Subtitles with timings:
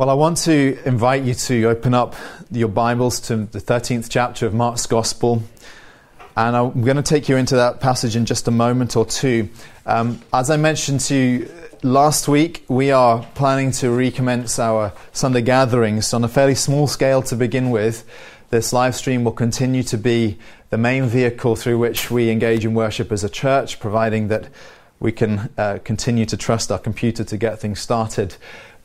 [0.00, 2.14] Well, I want to invite you to open up
[2.52, 5.42] your Bibles to the 13th chapter of Mark's Gospel.
[6.36, 9.48] And I'm going to take you into that passage in just a moment or two.
[9.86, 11.50] Um, as I mentioned to you
[11.82, 17.20] last week, we are planning to recommence our Sunday gatherings on a fairly small scale
[17.22, 18.08] to begin with.
[18.50, 20.38] This live stream will continue to be
[20.70, 24.48] the main vehicle through which we engage in worship as a church, providing that
[25.00, 28.36] we can uh, continue to trust our computer to get things started.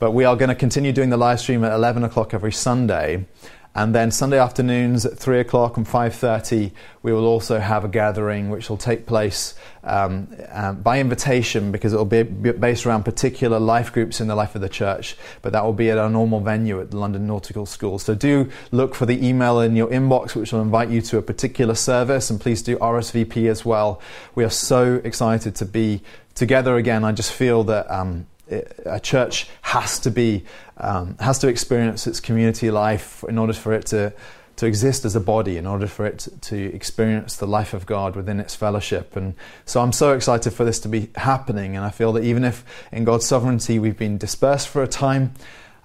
[0.03, 3.25] But we are going to continue doing the live stream at 11 o'clock every Sunday.
[3.73, 8.49] And then Sunday afternoons at 3 o'clock and 5.30, we will also have a gathering
[8.49, 9.53] which will take place
[9.85, 14.35] um, um, by invitation because it will be based around particular life groups in the
[14.35, 15.15] life of the church.
[15.41, 17.97] But that will be at our normal venue at the London Nautical School.
[17.97, 21.21] So do look for the email in your inbox which will invite you to a
[21.21, 22.29] particular service.
[22.29, 24.01] And please do RSVP as well.
[24.35, 26.01] We are so excited to be
[26.35, 27.05] together again.
[27.05, 27.89] I just feel that...
[27.89, 30.43] Um, a church has to be
[30.77, 34.13] um, has to experience its community life in order for it to
[34.55, 38.15] to exist as a body in order for it to experience the life of God
[38.15, 39.15] within its fellowship.
[39.15, 39.33] And
[39.65, 42.63] so I'm so excited for this to be happening and I feel that even if
[42.91, 45.33] in God's sovereignty we've been dispersed for a time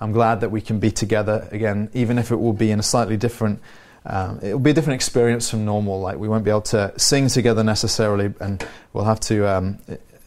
[0.00, 2.82] I'm glad that we can be together again even if it will be in a
[2.82, 3.62] slightly different
[4.04, 6.00] um, it will be a different experience from normal.
[6.00, 9.78] Like we won't be able to sing together necessarily and we'll have to um,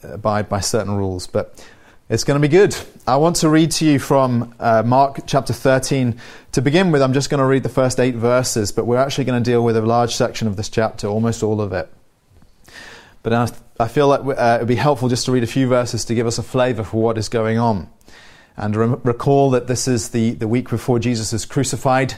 [0.03, 1.27] abide by certain rules.
[1.27, 1.65] But
[2.11, 2.75] it's going to be good.
[3.07, 6.19] I want to read to you from uh, Mark chapter 13.
[6.51, 9.23] To begin with, I'm just going to read the first eight verses, but we're actually
[9.23, 11.89] going to deal with a large section of this chapter, almost all of it.
[13.23, 13.47] But I,
[13.79, 16.13] I feel like uh, it would be helpful just to read a few verses to
[16.13, 17.89] give us a flavor for what is going on.
[18.57, 22.15] And re- recall that this is the, the week before Jesus is crucified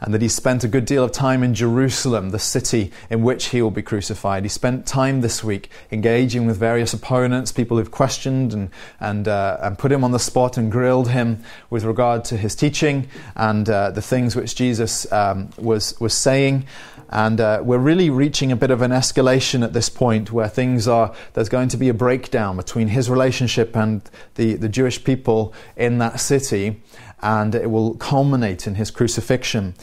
[0.00, 3.46] and that he spent a good deal of time in Jerusalem, the city in which
[3.46, 4.42] he will be crucified.
[4.44, 9.58] He spent time this week engaging with various opponents, people who've questioned and, and, uh,
[9.60, 13.68] and put him on the spot and grilled him with regard to his teaching and
[13.68, 16.66] uh, the things which Jesus um, was, was saying.
[17.10, 20.88] And uh, we're really reaching a bit of an escalation at this point where things
[20.88, 24.02] are, there's going to be a breakdown between his relationship and
[24.34, 26.82] the, the Jewish people in that city
[27.22, 29.74] and it will culminate in his crucifixion.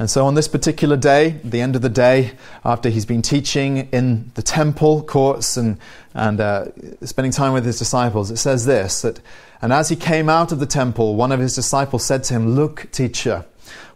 [0.00, 2.32] And so, on this particular day, the end of the day,
[2.64, 5.76] after he's been teaching in the temple courts and,
[6.14, 6.66] and uh,
[7.02, 9.20] spending time with his disciples, it says this that,
[9.60, 12.54] And as he came out of the temple, one of his disciples said to him,
[12.54, 13.44] Look, teacher,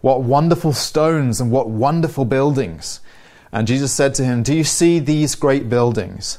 [0.03, 3.01] what wonderful stones and what wonderful buildings.
[3.51, 6.39] And Jesus said to him, Do you see these great buildings?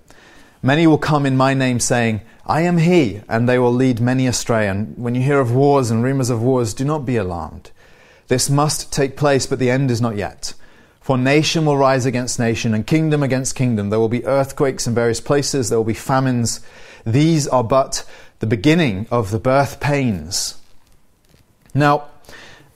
[0.63, 4.27] Many will come in my name saying, I am he, and they will lead many
[4.27, 4.67] astray.
[4.67, 7.71] And when you hear of wars and rumors of wars, do not be alarmed.
[8.27, 10.53] This must take place, but the end is not yet.
[11.01, 13.89] For nation will rise against nation, and kingdom against kingdom.
[13.89, 16.59] There will be earthquakes in various places, there will be famines.
[17.05, 18.07] These are but
[18.39, 20.57] the beginning of the birth pains.
[21.73, 22.07] Now,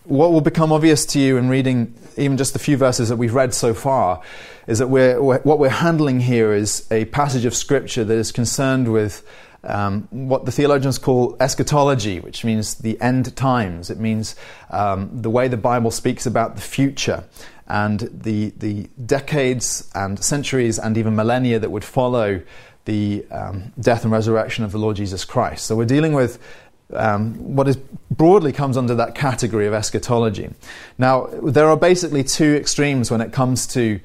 [0.06, 3.34] what will become obvious to you in reading even just the few verses that we've
[3.34, 4.22] read so far
[4.67, 8.91] is that we're, what we're handling here is a passage of Scripture that is concerned
[8.91, 9.25] with
[9.63, 13.89] um, what the theologians call eschatology, which means the end times.
[13.89, 14.35] It means
[14.69, 17.23] um, the way the Bible speaks about the future
[17.67, 22.41] and the, the decades and centuries and even millennia that would follow
[22.85, 25.65] the um, death and resurrection of the Lord Jesus Christ.
[25.65, 26.39] So we're dealing with
[26.93, 27.77] um, what is
[28.11, 30.51] broadly comes under that category of eschatology.
[30.99, 33.99] Now, there are basically two extremes when it comes to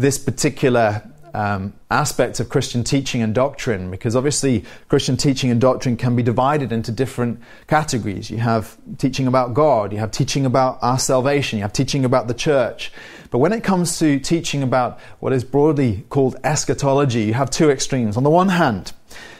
[0.00, 1.02] this particular
[1.34, 6.22] um, aspects of Christian teaching and doctrine, because obviously Christian teaching and doctrine can be
[6.22, 8.30] divided into different categories.
[8.30, 12.28] You have teaching about God, you have teaching about our salvation, you have teaching about
[12.28, 12.92] the church.
[13.30, 17.70] But when it comes to teaching about what is broadly called eschatology, you have two
[17.70, 18.16] extremes.
[18.16, 18.92] On the one hand,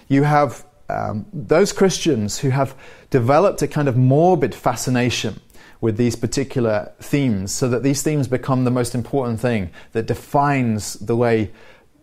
[0.09, 2.75] you have um, those Christians who have
[3.11, 5.41] developed a kind of morbid fascination
[5.81, 10.95] with these particular themes so that these themes become the most important thing that defines
[10.95, 11.51] the way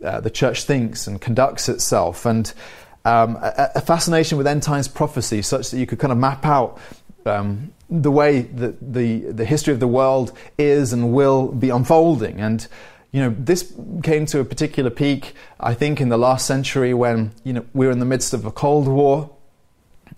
[0.03, 2.53] uh, the church thinks and conducts itself, and
[3.05, 6.45] um, a, a, fascination with end times prophecy, such that you could kind of map
[6.45, 6.79] out
[7.25, 12.39] um, the way that the the history of the world is and will be unfolding.
[12.39, 12.67] And
[13.11, 13.73] you know, this
[14.03, 17.85] came to a particular peak, I think, in the last century when you know we
[17.85, 19.29] were in the midst of a Cold War,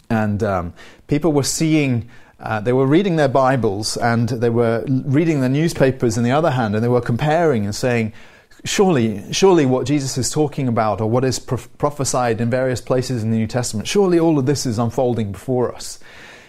[0.09, 0.73] and um,
[1.07, 2.09] people were seeing.
[2.39, 6.51] Uh, they were reading their Bibles and they were reading the newspapers in the other
[6.51, 8.13] hand, and they were comparing and saying,
[8.63, 13.31] surely, surely what Jesus is talking about or what is prophesied in various places in
[13.31, 15.99] the New Testament, surely all of this is unfolding before us.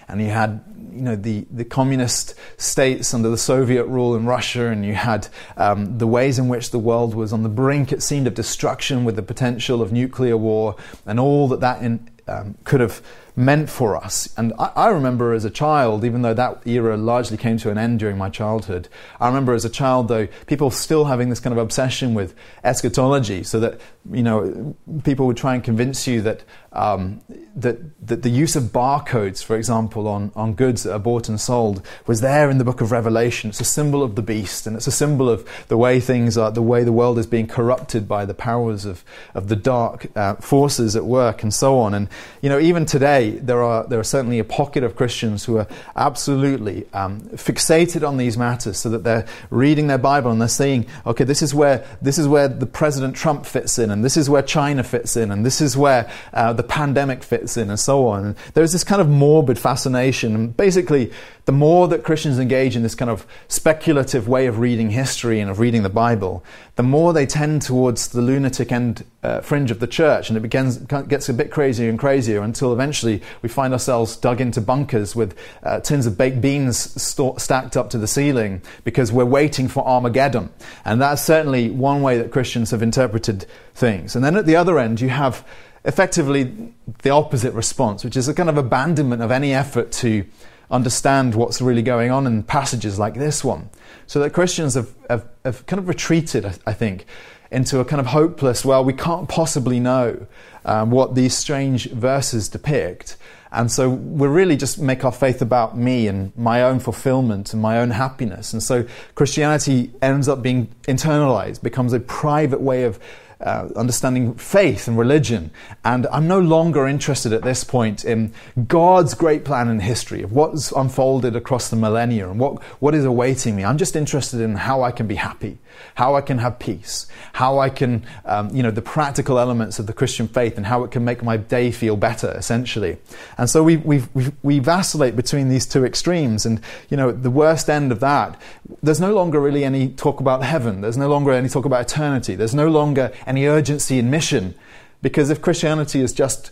[0.06, 4.66] And you had you know, the, the communist states under the Soviet rule in Russia,
[4.66, 8.02] and you had um, the ways in which the world was on the brink, it
[8.02, 10.74] seemed, of destruction with the potential of nuclear war,
[11.06, 13.02] and all that that in, um, could have
[13.40, 14.32] meant for us.
[14.36, 17.78] And I, I, remember as a child, even though that era largely came to an
[17.78, 18.88] end during my childhood,
[19.18, 23.42] I remember as a child, though, people still having this kind of obsession with eschatology,
[23.42, 23.80] so that,
[24.12, 24.74] you know,
[25.04, 26.42] people would try and convince you that,
[26.72, 27.20] um,
[27.54, 31.40] that, that the use of barcodes, for example, on, on goods that are bought and
[31.40, 33.50] sold was there in the book of Revelation.
[33.50, 36.50] It's a symbol of the beast, and it's a symbol of the way things are,
[36.50, 39.04] the way the world is being corrupted by the powers of,
[39.34, 41.92] of the dark uh, forces at work, and so on.
[41.92, 42.08] And,
[42.40, 45.66] you know, even today, there are, there are certainly a pocket of Christians who are
[45.94, 50.86] absolutely um, fixated on these matters so that they're reading their Bible and they're saying,
[51.06, 54.30] okay, this is where, this is where the President Trump fits in, and this is
[54.30, 58.06] where China fits in, and this is where uh, the pandemic fits in, and so
[58.06, 58.36] on.
[58.54, 60.34] There's this kind of morbid fascination.
[60.34, 61.12] And basically,
[61.50, 65.50] the more that Christians engage in this kind of speculative way of reading history and
[65.50, 66.44] of reading the Bible,
[66.76, 70.42] the more they tend towards the lunatic end uh, fringe of the church, and it
[70.42, 75.16] begins, gets a bit crazier and crazier until eventually we find ourselves dug into bunkers
[75.16, 79.66] with uh, tins of baked beans st- stacked up to the ceiling because we're waiting
[79.66, 80.50] for Armageddon.
[80.84, 83.44] And that's certainly one way that Christians have interpreted
[83.74, 84.14] things.
[84.14, 85.44] And then at the other end, you have
[85.84, 86.72] effectively
[87.02, 90.24] the opposite response, which is a kind of abandonment of any effort to
[90.70, 93.70] understand what's really going on in passages like this one.
[94.06, 97.06] So that Christians have, have, have kind of retreated, I think,
[97.50, 100.26] into a kind of hopeless, well, we can't possibly know
[100.64, 103.16] um, what these strange verses depict.
[103.52, 107.60] And so we really just make our faith about me and my own fulfillment and
[107.60, 108.52] my own happiness.
[108.52, 108.86] And so
[109.16, 113.00] Christianity ends up being internalized, becomes a private way of
[113.40, 115.50] uh, understanding faith and religion.
[115.84, 118.32] And I'm no longer interested at this point in
[118.66, 123.04] God's great plan in history, of what's unfolded across the millennia and what, what is
[123.04, 123.64] awaiting me.
[123.64, 125.58] I'm just interested in how I can be happy,
[125.94, 129.86] how I can have peace, how I can, um, you know, the practical elements of
[129.86, 132.98] the Christian faith and how it can make my day feel better, essentially.
[133.38, 136.46] And so we, we, we, we vacillate between these two extremes.
[136.46, 138.40] And, you know, the worst end of that,
[138.82, 140.80] there's no longer really any talk about heaven.
[140.80, 142.34] There's no longer any talk about eternity.
[142.34, 144.54] There's no longer any urgency in mission.
[145.02, 146.50] Because if Christianity is just,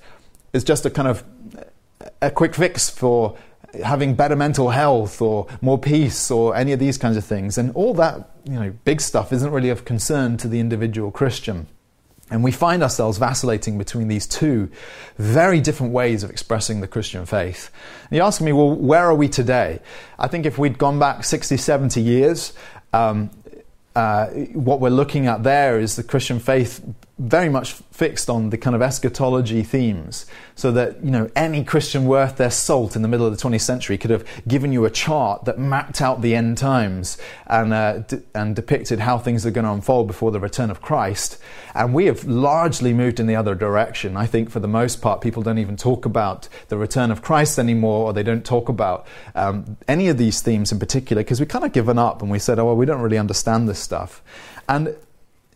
[0.53, 1.25] is just a kind of
[2.23, 3.37] a quick fix for
[3.83, 7.73] having better mental health or more peace or any of these kinds of things, and
[7.75, 11.67] all that you know, big stuff isn't really of concern to the individual Christian.
[12.31, 14.71] And we find ourselves vacillating between these two
[15.17, 17.71] very different ways of expressing the Christian faith.
[18.11, 19.81] And you ask me, well, where are we today?
[20.19, 22.53] I think if we'd gone back 60, 70 years,
[22.93, 23.31] um,
[23.97, 26.85] uh, what we're looking at there is the Christian faith
[27.19, 30.25] very much fixed on the kind of eschatology themes
[30.55, 33.61] so that you know any christian worth their salt in the middle of the 20th
[33.61, 37.99] century could have given you a chart that mapped out the end times and, uh,
[37.99, 41.39] d- and depicted how things are going to unfold before the return of christ.
[41.75, 44.17] And we have largely moved in the other direction.
[44.17, 47.59] I think for the most part people don't even talk about the return of christ
[47.59, 51.49] anymore or they don't talk about um, any of these themes in particular because we've
[51.49, 54.23] kind of given up and we said oh well we don't really understand this stuff.
[54.69, 54.95] And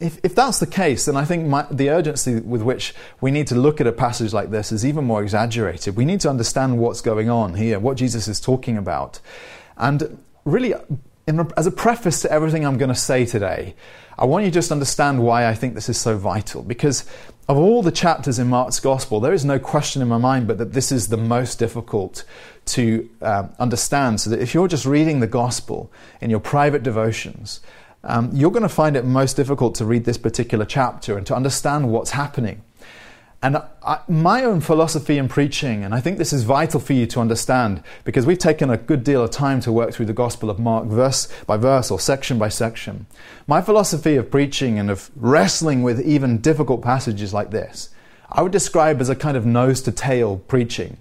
[0.03, 3.47] if, if that's the case, then I think my, the urgency with which we need
[3.49, 5.97] to look at a passage like this is even more exaggerated.
[5.97, 9.21] We need to understand what's going on here, what Jesus is talking about.
[9.77, 10.75] And really,
[11.27, 13.75] in, as a preface to everything I'm going to say today,
[14.19, 16.63] I want you to just understand why I think this is so vital.
[16.63, 17.07] Because
[17.49, 20.59] of all the chapters in Mark's Gospel, there is no question in my mind but
[20.59, 22.25] that this is the most difficult
[22.67, 24.21] to uh, understand.
[24.21, 27.61] So that if you're just reading the Gospel in your private devotions,
[28.05, 31.35] um, you're going to find it most difficult to read this particular chapter and to
[31.35, 32.63] understand what's happening.
[33.45, 37.07] And I, my own philosophy in preaching, and I think this is vital for you
[37.07, 40.49] to understand because we've taken a good deal of time to work through the Gospel
[40.49, 43.07] of Mark verse by verse or section by section.
[43.49, 47.91] My philosophy of preaching and of wrestling with even difficult passages like this,
[48.31, 50.99] I would describe as a kind of nose to tail preaching.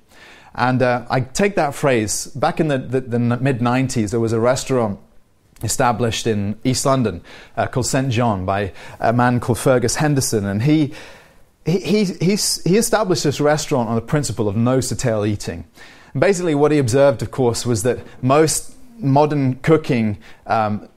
[0.56, 4.34] And uh, I take that phrase back in the, the, the mid 90s, there was
[4.34, 5.00] a restaurant
[5.64, 7.22] established in East London
[7.58, 8.10] uh, called St.
[8.10, 10.46] John by a man called Fergus Henderson.
[10.46, 10.94] And he,
[11.66, 15.66] he, he, he established this restaurant on the principle of nose to tail eating.
[16.14, 20.88] And basically, what he observed, of course, was that most modern cooking um,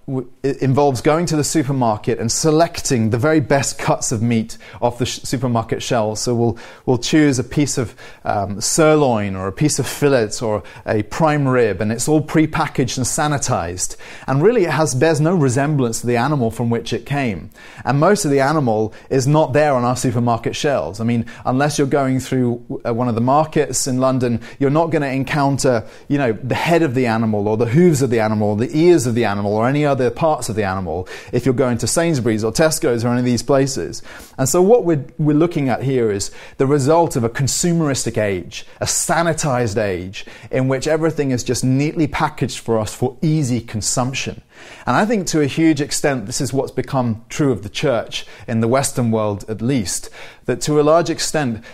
[0.43, 4.99] it involves going to the supermarket and selecting the very best cuts of meat off
[4.99, 6.21] the sh- supermarket shelves.
[6.21, 10.63] So we'll, we'll choose a piece of um, sirloin or a piece of fillet or
[10.87, 13.97] a prime rib, and it's all pre-packaged and sanitized.
[14.27, 17.51] And really, it has bears no resemblance to the animal from which it came.
[17.85, 21.01] And most of the animal is not there on our supermarket shelves.
[21.01, 24.91] I mean, unless you're going through uh, one of the markets in London, you're not
[24.91, 28.21] going to encounter, you know, the head of the animal or the hooves of the
[28.21, 31.45] animal, or the ears of the animal, or any other parts of the animal if
[31.45, 34.03] you're going to Sainsbury's or Tesco's or any of these places.
[34.39, 38.67] And so what we're, we're looking at here is the result of a consumeristic age,
[38.81, 44.43] a sanitized age in which everything is just neatly packaged for us for easy consumption.
[44.87, 48.27] And I think to a huge extent, this is what's become true of the church
[48.47, 50.11] in the Western world at least,
[50.45, 51.65] that to a large extent,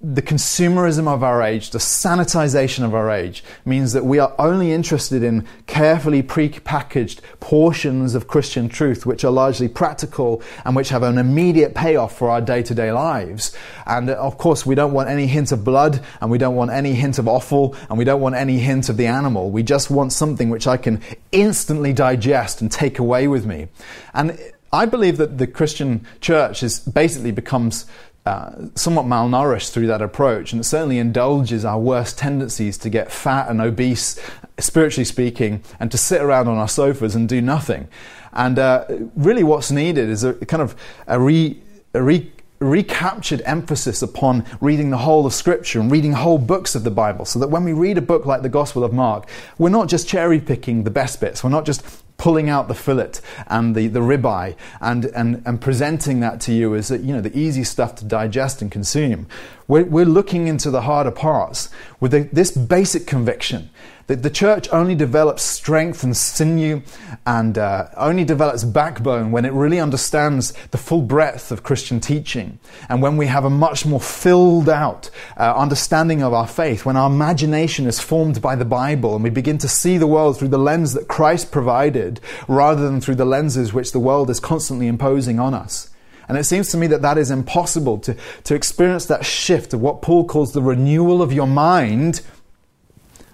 [0.00, 4.72] the consumerism of our age, the sanitization of our age, means that we are only
[4.72, 11.02] interested in carefully pre-packaged portions of Christian truth, which are largely practical and which have
[11.02, 13.56] an immediate payoff for our day-to-day lives.
[13.86, 16.70] And uh, of course, we don't want any hint of blood, and we don't want
[16.70, 19.50] any hint of offal, and we don't want any hint of the animal.
[19.50, 21.00] We just want something which I can
[21.32, 23.68] instantly digest and take away with me.
[24.14, 24.38] And
[24.70, 27.86] I believe that the Christian church is basically becomes
[28.28, 33.10] uh, somewhat malnourished through that approach, and it certainly indulges our worst tendencies to get
[33.10, 34.20] fat and obese,
[34.58, 37.88] spiritually speaking, and to sit around on our sofas and do nothing.
[38.32, 38.84] And uh,
[39.16, 41.60] really, what's needed is a kind of a, re,
[41.94, 42.30] a re,
[42.60, 47.24] recaptured emphasis upon reading the whole of Scripture and reading whole books of the Bible,
[47.24, 50.06] so that when we read a book like the Gospel of Mark, we're not just
[50.06, 51.82] cherry picking the best bits, we're not just
[52.18, 53.12] pulling out the fillet
[53.46, 57.36] and the, the ribeye and, and, and presenting that to you as you know, the
[57.38, 59.26] easy stuff to digest and consume.
[59.68, 61.70] We're, we're looking into the harder parts
[62.00, 63.70] with the, this basic conviction
[64.08, 66.82] that the church only develops strength and sinew
[67.26, 72.58] and uh, only develops backbone when it really understands the full breadth of Christian teaching.
[72.88, 76.96] And when we have a much more filled out uh, understanding of our faith, when
[76.96, 80.48] our imagination is formed by the Bible and we begin to see the world through
[80.48, 84.86] the lens that Christ provided rather than through the lenses which the world is constantly
[84.86, 85.90] imposing on us.
[86.28, 89.80] And it seems to me that that is impossible to, to experience that shift of
[89.80, 92.22] what Paul calls the renewal of your mind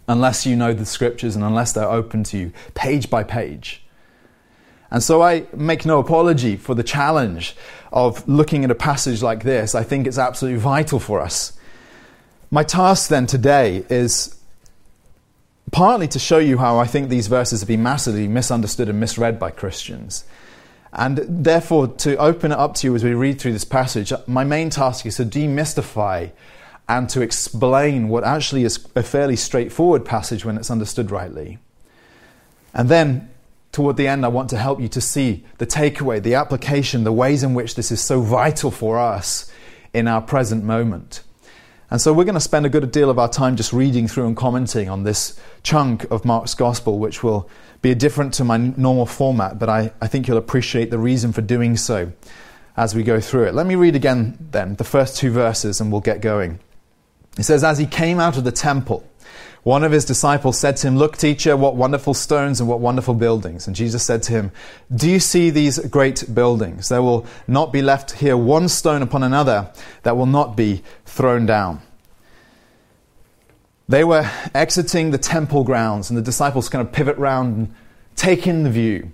[0.08, 3.82] unless you know the scriptures and unless they're open to you page by page.
[4.90, 7.56] And so I make no apology for the challenge
[7.92, 9.74] of looking at a passage like this.
[9.74, 11.58] I think it's absolutely vital for us.
[12.50, 14.38] My task then today is
[15.72, 19.38] partly to show you how I think these verses have been massively misunderstood and misread
[19.40, 20.24] by Christians.
[20.92, 24.44] And therefore, to open it up to you as we read through this passage, my
[24.44, 26.30] main task is to demystify
[26.88, 31.58] and to explain what actually is a fairly straightforward passage when it's understood rightly.
[32.74, 33.30] And then,
[33.72, 37.12] toward the end, I want to help you to see the takeaway, the application, the
[37.12, 39.50] ways in which this is so vital for us
[39.92, 41.22] in our present moment.
[41.90, 44.26] And so we're going to spend a good deal of our time just reading through
[44.26, 47.48] and commenting on this chunk of Mark's Gospel, which will
[47.82, 51.42] be different to my normal format, but I, I think you'll appreciate the reason for
[51.42, 52.12] doing so
[52.76, 53.54] as we go through it.
[53.54, 56.58] Let me read again then the first two verses and we'll get going.
[57.38, 59.08] It says, As he came out of the temple,
[59.64, 63.14] one of his disciples said to him, Look, teacher, what wonderful stones and what wonderful
[63.14, 63.66] buildings.
[63.66, 64.52] And Jesus said to him,
[64.94, 66.90] Do you see these great buildings?
[66.90, 69.72] There will not be left here one stone upon another
[70.02, 71.80] that will not be thrown down.
[73.88, 77.74] They were exiting the temple grounds, and the disciples kind of pivot round and
[78.16, 79.12] take in the view.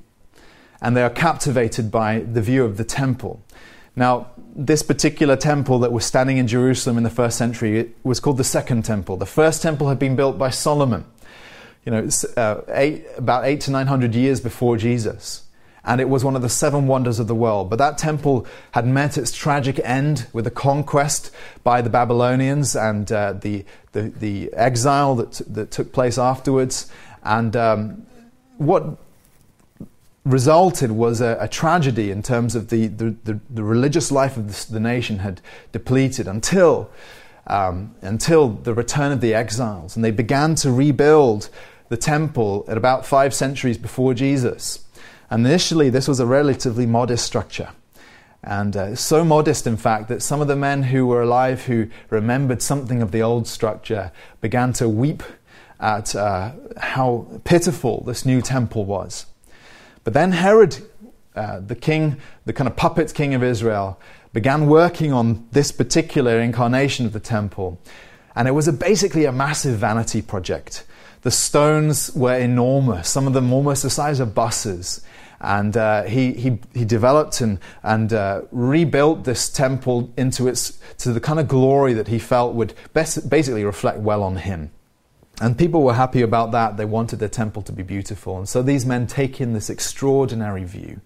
[0.83, 3.41] And they are captivated by the view of the temple.
[3.95, 8.37] Now, this particular temple that was standing in Jerusalem in the first century was called
[8.37, 9.17] the Second Temple.
[9.17, 11.05] The first temple had been built by Solomon,
[11.85, 15.45] you know, uh, eight, about eight to nine hundred years before Jesus.
[15.83, 17.71] And it was one of the seven wonders of the world.
[17.71, 21.31] But that temple had met its tragic end with the conquest
[21.65, 26.91] by the Babylonians and uh, the, the, the, exile that, that took place afterwards.
[27.23, 28.07] And um,
[28.59, 28.99] what
[30.25, 34.69] resulted was a, a, tragedy in terms of the, the, the, the religious life of
[34.69, 35.41] the, nation had
[35.73, 36.91] depleted until,
[37.47, 39.97] um, until the return of the exiles.
[39.97, 41.49] And they began to rebuild
[41.89, 44.85] the temple at about five centuries before Jesus.
[45.31, 47.71] And initially, this was a relatively modest structure.
[48.43, 51.89] And uh, so modest, in fact, that some of the men who were alive who
[52.09, 55.23] remembered something of the old structure began to weep
[55.79, 59.27] at uh, how pitiful this new temple was.
[60.05, 60.79] But then Herod,
[61.35, 64.01] uh, the king, the kind of puppet king of Israel,
[64.33, 67.81] began working on this particular incarnation of the temple.
[68.35, 70.85] And it was a, basically a massive vanity project
[71.23, 75.03] the stones were enormous, some of them almost the size of buses.
[75.43, 81.13] And uh, he, he, he developed and, and uh, rebuilt this temple into its, to
[81.13, 84.71] the kind of glory that he felt would basically reflect well on him.
[85.41, 86.77] And people were happy about that.
[86.77, 88.37] They wanted their temple to be beautiful.
[88.37, 91.01] And so these men take in this extraordinary view.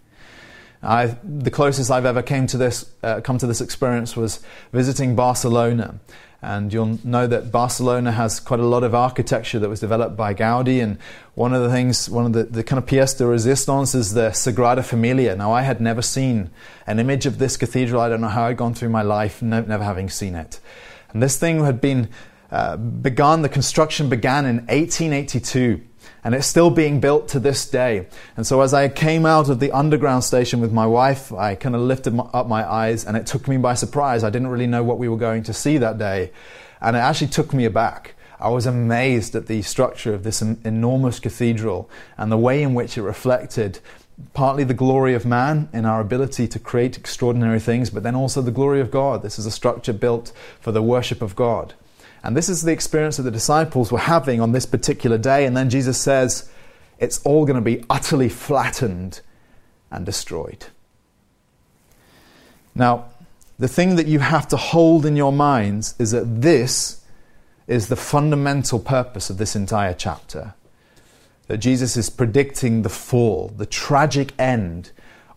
[0.82, 4.40] I, the closest I've ever came to this, uh, come to this experience was
[4.72, 6.00] visiting Barcelona.
[6.42, 10.34] And you'll know that Barcelona has quite a lot of architecture that was developed by
[10.34, 10.82] Gaudi.
[10.82, 10.98] And
[11.34, 14.30] one of the things, one of the, the kind of pièce de résistance is the
[14.30, 15.36] Sagrada Familia.
[15.36, 16.50] Now, I had never seen
[16.86, 18.02] an image of this cathedral.
[18.02, 20.60] I don't know how I'd gone through my life, never having seen it.
[21.14, 22.10] And this thing had been
[22.54, 25.80] uh, begun, the construction began in 1882
[26.22, 28.06] and it's still being built to this day.
[28.36, 31.74] And so as I came out of the underground station with my wife, I kind
[31.74, 34.22] of lifted up my eyes and it took me by surprise.
[34.22, 36.30] I didn't really know what we were going to see that day.
[36.80, 38.14] And it actually took me aback.
[38.38, 42.96] I was amazed at the structure of this enormous cathedral and the way in which
[42.96, 43.80] it reflected
[44.32, 48.40] partly the glory of man in our ability to create extraordinary things, but then also
[48.40, 49.22] the glory of God.
[49.22, 50.30] This is a structure built
[50.60, 51.74] for the worship of God.
[52.24, 55.44] And this is the experience that the disciples were having on this particular day.
[55.44, 56.50] And then Jesus says,
[56.98, 59.20] it's all going to be utterly flattened
[59.90, 60.66] and destroyed.
[62.74, 63.10] Now,
[63.58, 67.04] the thing that you have to hold in your minds is that this
[67.66, 70.54] is the fundamental purpose of this entire chapter.
[71.48, 74.92] That Jesus is predicting the fall, the tragic end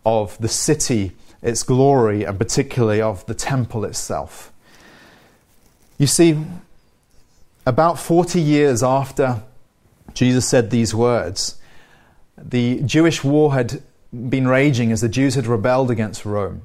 [0.06, 4.52] of the city, its glory, and particularly of the temple itself.
[5.98, 6.44] You see,
[7.68, 9.42] about 40 years after
[10.14, 11.60] Jesus said these words,
[12.38, 16.62] the Jewish war had been raging as the Jews had rebelled against Rome.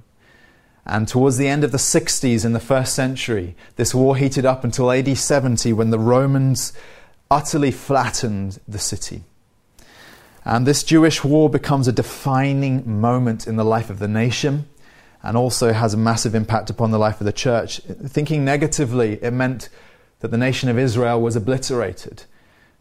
[0.85, 4.63] And towards the end of the 60s in the first century, this war heated up
[4.63, 6.71] until AD 70 when the Romans
[7.29, 9.23] utterly flattened the city.
[10.45, 14.69] And this Jewish war becomes a defining moment in the life of the nation
[15.21, 17.81] and also has a massive impact upon the life of the church.
[18.07, 19.67] Thinking negatively, it meant
[20.23, 22.23] that the nation of Israel was obliterated.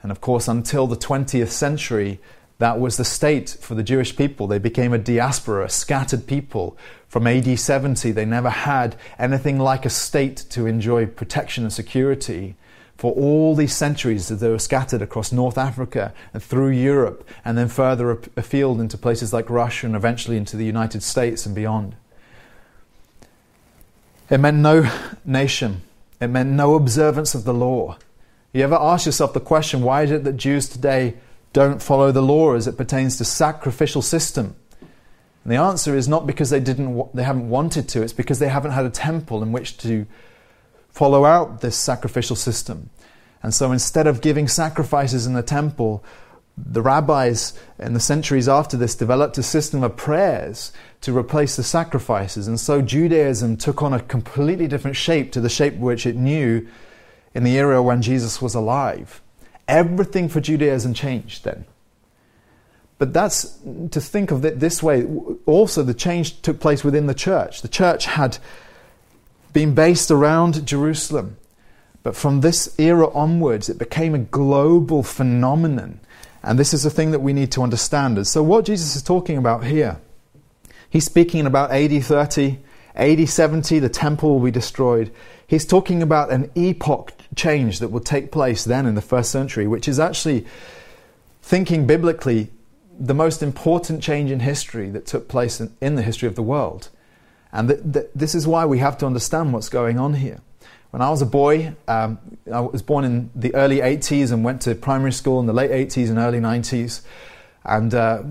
[0.00, 2.20] And of course, until the 20th century,
[2.58, 4.46] that was the state for the Jewish people.
[4.46, 6.76] They became a diaspora, a scattered people.
[7.08, 12.54] From AD 70, they never had anything like a state to enjoy protection and security.
[12.96, 17.66] For all these centuries, they were scattered across North Africa and through Europe, and then
[17.66, 21.96] further afield into places like Russia and eventually into the United States and beyond.
[24.30, 24.88] It meant no
[25.24, 25.82] nation
[26.22, 27.96] it meant no observance of the law.
[28.52, 31.14] You ever ask yourself the question why is it that Jews today
[31.52, 34.54] don't follow the law as it pertains to sacrificial system?
[34.80, 38.48] And the answer is not because they didn't they haven't wanted to, it's because they
[38.48, 40.06] haven't had a temple in which to
[40.90, 42.90] follow out this sacrificial system.
[43.42, 46.04] And so instead of giving sacrifices in the temple,
[46.56, 50.70] the rabbis in the centuries after this developed a system of prayers
[51.02, 52.48] to replace the sacrifices.
[52.48, 56.66] And so Judaism took on a completely different shape to the shape which it knew
[57.34, 59.20] in the era when Jesus was alive.
[59.68, 61.64] Everything for Judaism changed then.
[62.98, 63.58] But that's
[63.90, 65.04] to think of it this way.
[65.46, 67.62] Also, the change took place within the church.
[67.62, 68.38] The church had
[69.52, 71.36] been based around Jerusalem.
[72.04, 76.00] But from this era onwards, it became a global phenomenon
[76.42, 78.16] and this is a thing that we need to understand.
[78.16, 79.98] And so, what Jesus is talking about here,
[80.92, 82.58] he's speaking about AD 30,
[82.94, 85.10] AD 70, the temple will be destroyed.
[85.46, 89.66] He's talking about an epoch change that will take place then in the first century,
[89.66, 90.46] which is actually,
[91.40, 92.50] thinking biblically,
[92.98, 96.42] the most important change in history that took place in, in the history of the
[96.42, 96.90] world.
[97.52, 100.40] And th- th- this is why we have to understand what's going on here.
[100.90, 102.18] When I was a boy, um,
[102.52, 105.70] I was born in the early 80s and went to primary school in the late
[105.70, 107.00] 80s and early 90s.
[107.64, 108.22] And uh,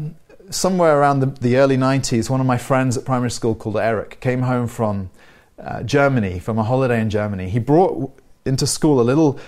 [0.51, 4.19] somewhere around the, the, early 90s, one of my friends at primary school called Eric
[4.19, 5.09] came home from
[5.57, 7.49] uh, Germany, from a holiday in Germany.
[7.49, 8.11] He brought
[8.45, 9.39] into school a little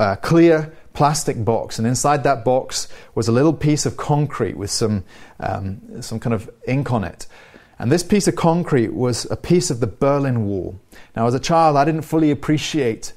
[0.00, 4.70] uh, clear plastic box, and inside that box was a little piece of concrete with
[4.70, 5.04] some,
[5.40, 7.26] um, some kind of ink on it.
[7.78, 10.78] And this piece of concrete was a piece of the Berlin Wall.
[11.16, 13.12] Now, as a child, I didn't fully appreciate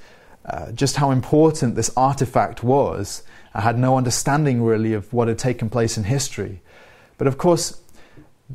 [0.46, 3.24] uh, just how important this artifact was.
[3.54, 6.62] I had no understanding really of what had taken place in history.
[7.18, 7.82] But of course,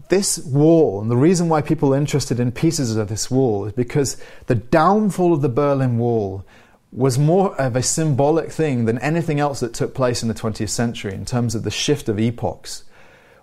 [0.09, 3.73] this wall, and the reason why people are interested in pieces of this wall is
[3.73, 6.45] because the downfall of the Berlin Wall
[6.93, 10.69] was more of a symbolic thing than anything else that took place in the 20th
[10.71, 12.85] century in terms of the shift of epochs.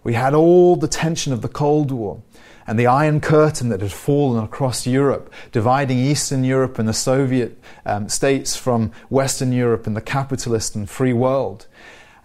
[0.03, 2.21] We had all the tension of the Cold War.
[2.69, 7.58] and the Iron Curtain that had fallen across Europe, dividing Eastern Europe and the Soviet
[7.86, 11.65] um, states from Western Europe and the capitalist and free world.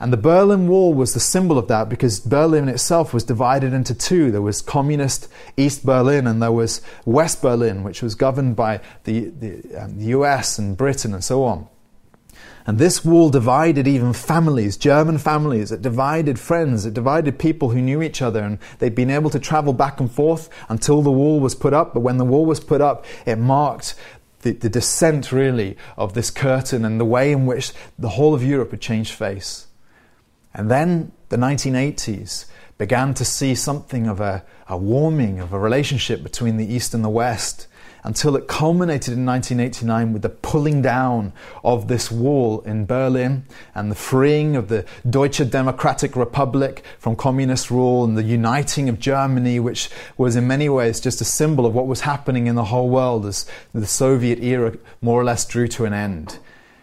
[0.02, 3.94] And the Berlin Wall was the symbol of that because Berlin itself was divided into
[3.94, 4.32] two.
[4.32, 9.30] There was communist East Berlin and there was West Berlin, which was governed by the,
[9.30, 11.68] the, um, US and Britain and so on.
[12.66, 15.70] And this wall divided even families, German families.
[15.70, 16.84] It divided friends.
[16.84, 18.42] It divided people who knew each other.
[18.42, 21.94] And they'd been able to travel back and forth until the wall was put up.
[21.94, 23.94] But when the wall was put up, it marked
[24.40, 28.42] the, the descent, really, of this curtain and the way in which the whole of
[28.42, 29.68] Europe had changed face.
[30.54, 32.46] And then the 1980s
[32.78, 37.04] began to see something of a, a warming of a relationship between the East and
[37.04, 37.66] the West
[38.04, 43.90] until it culminated in 1989 with the pulling down of this wall in Berlin and
[43.90, 49.60] the freeing of the Deutsche Democratic Republic from communist rule and the uniting of Germany,
[49.60, 52.88] which was in many ways just a symbol of what was happening in the whole
[52.88, 56.38] world as the Soviet era more or less drew to an end.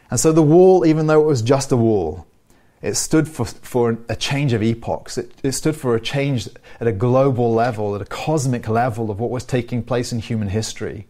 [0.09, 2.25] And so the wall, even though it was just a wall,
[2.81, 5.17] it stood for, for a change of epochs.
[5.17, 6.47] It, it, stood for a change
[6.79, 10.47] at a global level, at a cosmic level of what was taking place in human
[10.47, 11.07] history.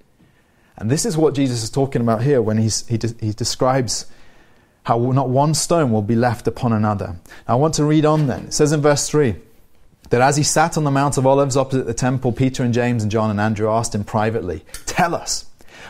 [0.78, 4.08] And this is what Jesus is talking about here when he's, he, de- he describes
[4.84, 7.18] how not one stone will be left upon another.
[7.48, 8.46] Now, I want to read on then.
[8.46, 9.36] It says in verse 3
[10.10, 13.04] that as he sat on the Mount of Olives opposite the temple, Peter and James
[13.04, 15.46] and John and Andrew asked him privately, Tell us,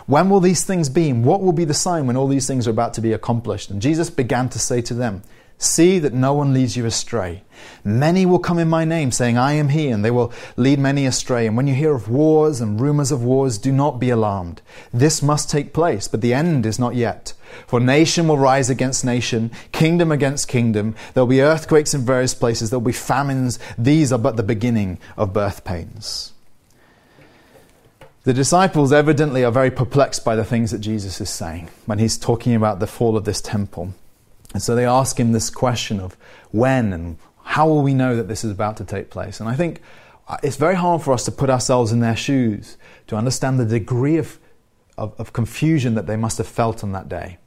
[0.08, 1.14] when will these things be?
[1.14, 3.70] What will be the sign when all these things are about to be accomplished?
[3.70, 5.22] And Jesus began to say to them,
[5.62, 7.44] See that no one leads you astray.
[7.84, 11.06] Many will come in my name, saying, I am he, and they will lead many
[11.06, 11.46] astray.
[11.46, 14.62] And when you hear of wars and rumors of wars, do not be alarmed.
[14.94, 17.34] This must take place, but the end is not yet.
[17.68, 20.96] For nation will rise against nation, kingdom against kingdom.
[21.14, 23.60] There will be earthquakes in various places, there will be famines.
[23.78, 26.32] These are but the beginning of birth pains.
[28.24, 32.18] The disciples evidently are very perplexed by the things that Jesus is saying when he's
[32.18, 33.94] talking about the fall of this temple.
[34.54, 36.18] And so they ask him this question of
[36.52, 39.40] when and how will we know that this is about to take place?
[39.40, 39.82] And I think
[40.28, 43.66] uh, it's very hard for us to put ourselves in their shoes to understand the
[43.66, 44.40] degree of,
[44.98, 47.38] of, of confusion that they must have felt on that day.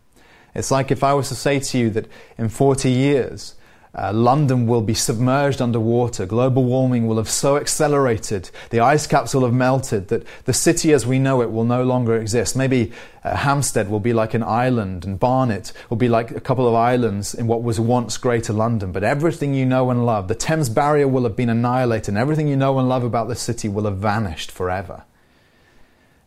[0.54, 3.54] It's like if I was to say to you that in 40 years,
[3.94, 6.24] uh, London will be submerged underwater.
[6.24, 10.94] Global warming will have so accelerated, the ice caps will have melted that the city
[10.94, 12.56] as we know it will no longer exist.
[12.56, 16.66] Maybe uh, Hampstead will be like an island, and Barnet will be like a couple
[16.66, 18.92] of islands in what was once Greater London.
[18.92, 22.48] But everything you know and love, the Thames Barrier will have been annihilated, and everything
[22.48, 25.04] you know and love about the city will have vanished forever.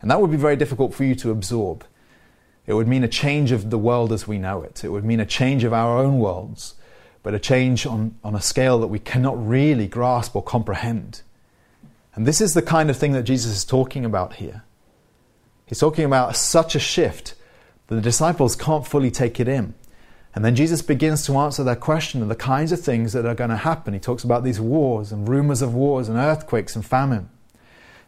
[0.00, 1.84] And that would be very difficult for you to absorb.
[2.64, 4.84] It would mean a change of the world as we know it.
[4.84, 6.74] It would mean a change of our own worlds
[7.26, 11.22] but a change on, on a scale that we cannot really grasp or comprehend.
[12.14, 14.62] And this is the kind of thing that Jesus is talking about here.
[15.66, 17.34] He's talking about such a shift
[17.88, 19.74] that the disciples can't fully take it in.
[20.36, 23.34] And then Jesus begins to answer that question of the kinds of things that are
[23.34, 23.92] going to happen.
[23.92, 27.28] He talks about these wars and rumors of wars and earthquakes and famine.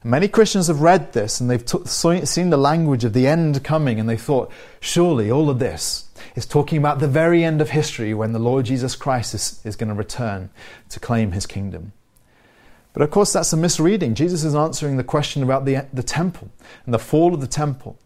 [0.05, 3.99] Many Christians have read this and they've t- seen the language of the end coming
[3.99, 8.15] and they thought, surely all of this is talking about the very end of history
[8.15, 10.51] when the Lord Jesus Christ is, is going to return
[10.91, 11.93] to claim his kingdom.
[12.93, 14.15] But of course, that's a misreading.
[14.15, 16.49] Jesus is answering the question about the, the temple
[16.85, 17.99] and the fall of the temple.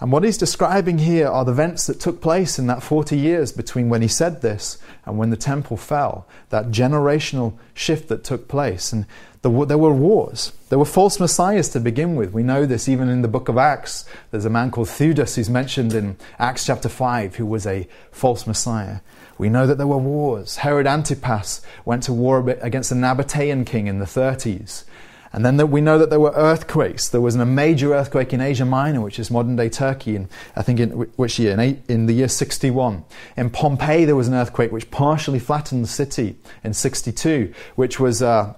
[0.00, 3.52] And what he's describing here are the events that took place in that 40 years
[3.52, 8.48] between when he said this and when the temple fell, that generational shift that took
[8.48, 8.92] place.
[8.92, 9.06] And
[9.42, 10.52] the, there were wars.
[10.68, 12.32] There were false messiahs to begin with.
[12.32, 14.04] We know this even in the book of Acts.
[14.30, 18.46] There's a man called Theudas who's mentioned in Acts chapter 5 who was a false
[18.46, 18.98] messiah.
[19.38, 20.58] We know that there were wars.
[20.58, 24.84] Herod Antipas went to war against the Nabatean king in the 30s.
[25.32, 27.08] And then we know that there were earthquakes.
[27.08, 30.62] There was a major earthquake in Asia Minor, which is modern day Turkey, in, I
[30.62, 31.52] think in which year?
[31.52, 33.02] In, eight, in the year 61.
[33.36, 38.20] In Pompeii, there was an earthquake which partially flattened the city in 62, which was
[38.20, 38.52] uh,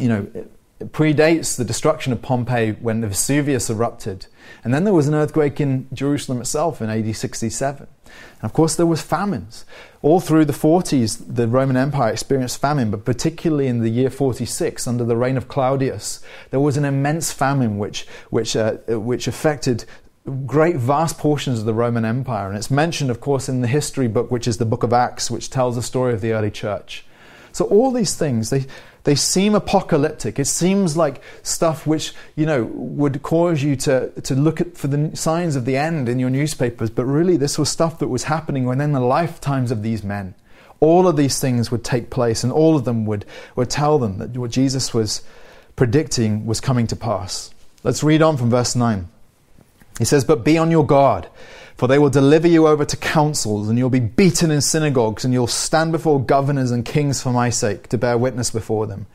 [0.00, 0.26] you know,
[0.80, 4.26] it predates the destruction of Pompeii when the Vesuvius erupted.
[4.64, 7.86] And then there was an earthquake in Jerusalem itself in AD 67.
[8.06, 9.66] And of course, there was famines.
[10.00, 14.86] All through the 40s, the Roman Empire experienced famine, but particularly in the year 46,
[14.86, 19.84] under the reign of Claudius, there was an immense famine which, which, uh, which affected
[20.46, 22.48] great vast portions of the Roman Empire.
[22.48, 25.30] And it's mentioned, of course, in the history book, which is the book of Acts,
[25.30, 27.04] which tells the story of the early church.
[27.52, 28.66] So all these things, they,
[29.04, 30.38] they seem apocalyptic.
[30.38, 34.88] It seems like stuff which, you know, would cause you to, to look at for
[34.88, 38.24] the signs of the end in your newspapers, but really this was stuff that was
[38.24, 40.34] happening within the lifetimes of these men.
[40.80, 43.24] All of these things would take place, and all of them would,
[43.56, 45.22] would tell them that what Jesus was
[45.76, 47.50] predicting was coming to pass.
[47.82, 49.08] Let's read on from verse 9.
[49.98, 51.26] He says, But be on your guard,
[51.80, 55.32] for they will deliver you over to councils, and you'll be beaten in synagogues, and
[55.32, 59.06] you'll stand before governors and kings for my sake, to bear witness before them.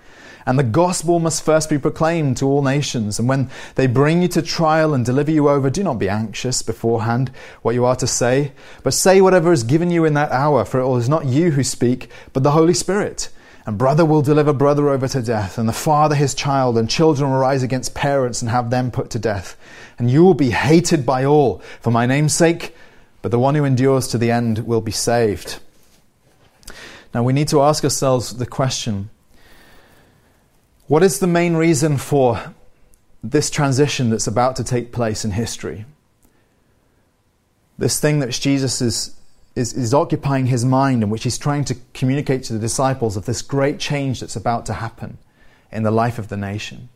[0.47, 3.19] And the gospel must first be proclaimed to all nations.
[3.19, 6.63] And when they bring you to trial and deliver you over, do not be anxious
[6.63, 7.29] beforehand
[7.61, 8.51] what you are to say,
[8.81, 11.63] but say whatever is given you in that hour, for it is not you who
[11.63, 13.29] speak, but the Holy Spirit.
[13.65, 17.31] And brother will deliver brother over to death, and the father his child, and children
[17.31, 19.57] will rise against parents and have them put to death.
[19.97, 22.75] And you will be hated by all for my name's sake,
[23.21, 25.59] but the one who endures to the end will be saved.
[27.13, 29.09] Now we need to ask ourselves the question
[30.87, 32.53] what is the main reason for
[33.23, 35.85] this transition that's about to take place in history?
[37.77, 39.15] This thing that Jesus is,
[39.55, 43.25] is, is, occupying his mind and which he's trying to communicate to the disciples of
[43.25, 45.17] this great change that's about to happen
[45.71, 46.89] in the life of the nation.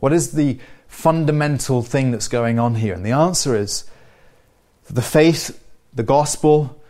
[0.00, 2.94] What is the fundamental thing that's going on here?
[2.94, 3.84] And the answer is
[4.88, 5.60] the faith,
[5.92, 6.80] the gospel,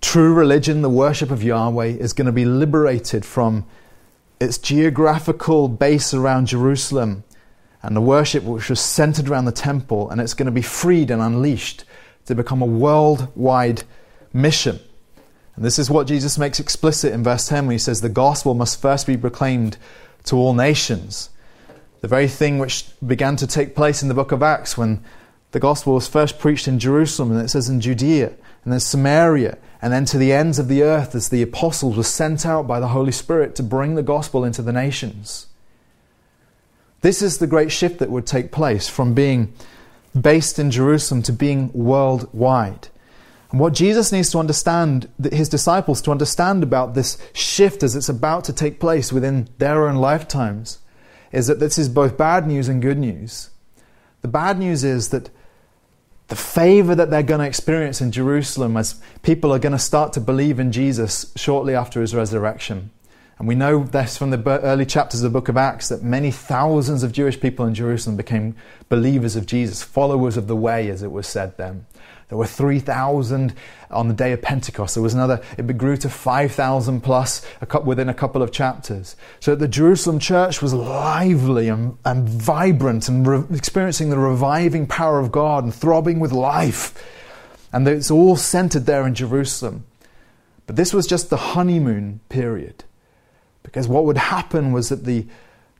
[0.00, 3.66] true religion, the worship of Yahweh is going to be liberated from
[4.40, 7.24] its geographical base around Jerusalem
[7.82, 11.10] and the worship which was centered around the temple, and it's going to be freed
[11.10, 11.84] and unleashed
[12.24, 13.84] to become a worldwide
[14.34, 14.80] mission.
[15.56, 18.54] And this is what Jesus makes explicit in verse 10 when he says, The gospel
[18.54, 19.78] must first be proclaimed
[20.24, 21.30] to all nations.
[22.00, 25.02] The very thing which began to take place in the book of Acts when
[25.52, 28.32] the gospel was first preached in Jerusalem, and it says in Judea,
[28.64, 32.02] and then Samaria, and then to the ends of the earth as the apostles were
[32.02, 35.46] sent out by the Holy Spirit to bring the gospel into the nations.
[37.02, 39.52] This is the great shift that would take place from being
[40.18, 42.88] based in Jerusalem to being worldwide.
[43.54, 48.08] And what Jesus needs to understand, his disciples to understand about this shift as it's
[48.08, 50.80] about to take place within their own lifetimes,
[51.30, 53.50] is that this is both bad news and good news.
[54.22, 55.30] The bad news is that
[56.26, 60.12] the favor that they're going to experience in Jerusalem as people are going to start
[60.14, 62.90] to believe in Jesus shortly after his resurrection.
[63.38, 66.30] And we know this from the early chapters of the book of Acts that many
[66.30, 68.54] thousands of Jewish people in Jerusalem became
[68.88, 71.86] believers of Jesus, followers of the way, as it was said then.
[72.28, 73.54] There were 3,000
[73.90, 74.94] on the day of Pentecost.
[74.94, 77.46] There was another, it grew to 5,000 plus
[77.84, 79.14] within a couple of chapters.
[79.40, 85.20] So the Jerusalem church was lively and, and vibrant and re- experiencing the reviving power
[85.20, 86.94] of God and throbbing with life.
[87.72, 89.84] And it's all centered there in Jerusalem.
[90.66, 92.84] But this was just the honeymoon period.
[93.64, 95.26] Because what would happen was that the,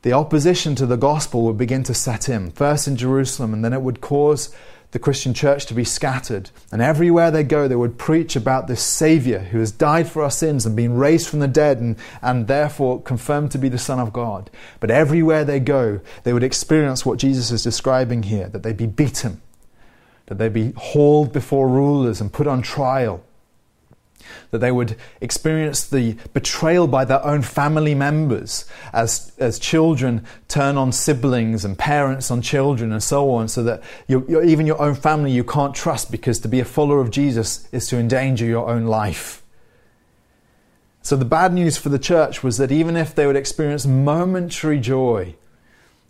[0.01, 3.71] the opposition to the gospel would begin to set in, first in Jerusalem, and then
[3.71, 4.53] it would cause
[4.91, 6.49] the Christian church to be scattered.
[6.71, 10.31] And everywhere they go, they would preach about this Savior who has died for our
[10.31, 13.99] sins and been raised from the dead and, and therefore confirmed to be the Son
[13.99, 14.49] of God.
[14.79, 18.87] But everywhere they go, they would experience what Jesus is describing here that they'd be
[18.87, 19.41] beaten,
[20.27, 23.21] that they'd be hauled before rulers and put on trial
[24.51, 30.77] that they would experience the betrayal by their own family members as, as children turn
[30.77, 34.81] on siblings and parents on children and so on, so that you're, you're, even your
[34.81, 38.45] own family you can't trust because to be a follower of Jesus is to endanger
[38.45, 39.41] your own life.
[41.01, 44.79] So the bad news for the church was that even if they would experience momentary
[44.79, 45.35] joy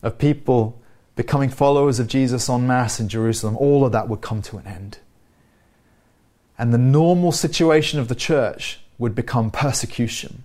[0.01, 0.82] of people
[1.15, 4.67] becoming followers of Jesus en masse in Jerusalem, all of that would come to an
[4.67, 4.99] end.
[6.57, 10.43] And the normal situation of the church would become persecution,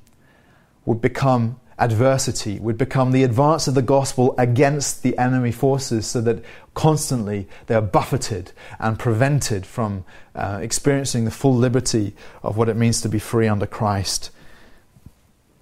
[0.84, 6.20] would become adversity, would become the advance of the gospel against the enemy forces, so
[6.20, 6.44] that
[6.74, 12.76] constantly they are buffeted and prevented from uh, experiencing the full liberty of what it
[12.76, 14.30] means to be free under Christ.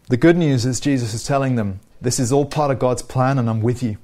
[0.09, 3.39] The good news is Jesus is telling them, This is all part of God's plan,
[3.39, 3.99] and I'm with you.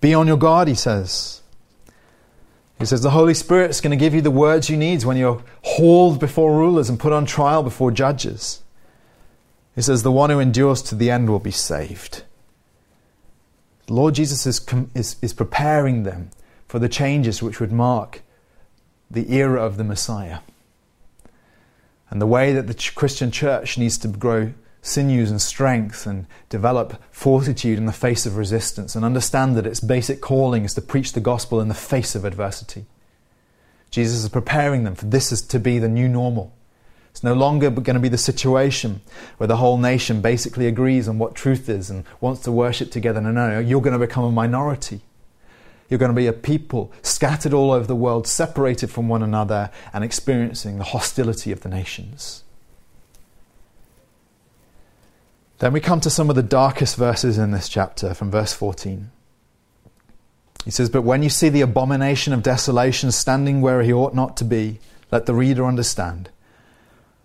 [0.00, 1.40] Be on your guard, he says.
[2.84, 5.16] He says the Holy Spirit is going to give you the words you need when
[5.16, 8.62] you're hauled before rulers and put on trial before judges.
[9.74, 12.24] He says the one who endures to the end will be saved.
[13.88, 16.28] Lord Jesus is, is, is preparing them
[16.68, 18.20] for the changes which would mark
[19.10, 20.40] the era of the Messiah.
[22.10, 24.52] And the way that the Christian church needs to grow
[24.84, 29.80] sinews and strength and develop fortitude in the face of resistance and understand that its
[29.80, 32.84] basic calling is to preach the gospel in the face of adversity.
[33.90, 36.54] Jesus is preparing them for this is to be the new normal.
[37.10, 39.00] It's no longer going to be the situation
[39.38, 43.22] where the whole nation basically agrees on what truth is and wants to worship together.
[43.22, 43.60] No, no.
[43.60, 45.00] You're going to become a minority.
[45.88, 49.70] You're going to be a people scattered all over the world, separated from one another,
[49.94, 52.43] and experiencing the hostility of the nations.
[55.58, 59.10] Then we come to some of the darkest verses in this chapter from verse 14.
[60.64, 64.36] He says, But when you see the abomination of desolation standing where he ought not
[64.38, 64.80] to be,
[65.12, 66.30] let the reader understand.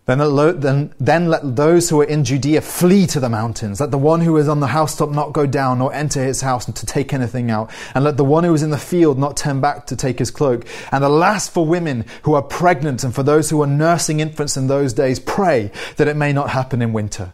[0.06, 3.80] Then, then, then let those who are in Judea flee to the mountains.
[3.80, 6.65] Let the one who is on the housetop not go down nor enter his house
[6.65, 7.70] to take anything out.
[7.94, 10.32] And let the one who is in the field not turn back to take his
[10.32, 10.65] cloak.
[10.92, 14.65] And alas for women who are pregnant and for those who are nursing infants in
[14.65, 17.34] those days, pray that it may not happen in winter.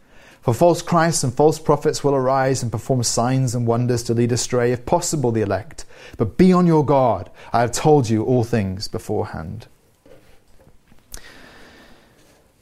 [0.41, 4.31] For false Christs and false prophets will arise and perform signs and wonders to lead
[4.31, 5.85] astray, if possible, the elect.
[6.17, 7.29] But be on your guard.
[7.53, 9.67] I have told you all things beforehand.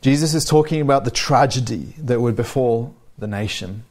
[0.02, 3.84] Jesus is talking about the tragedy that would befall the nation.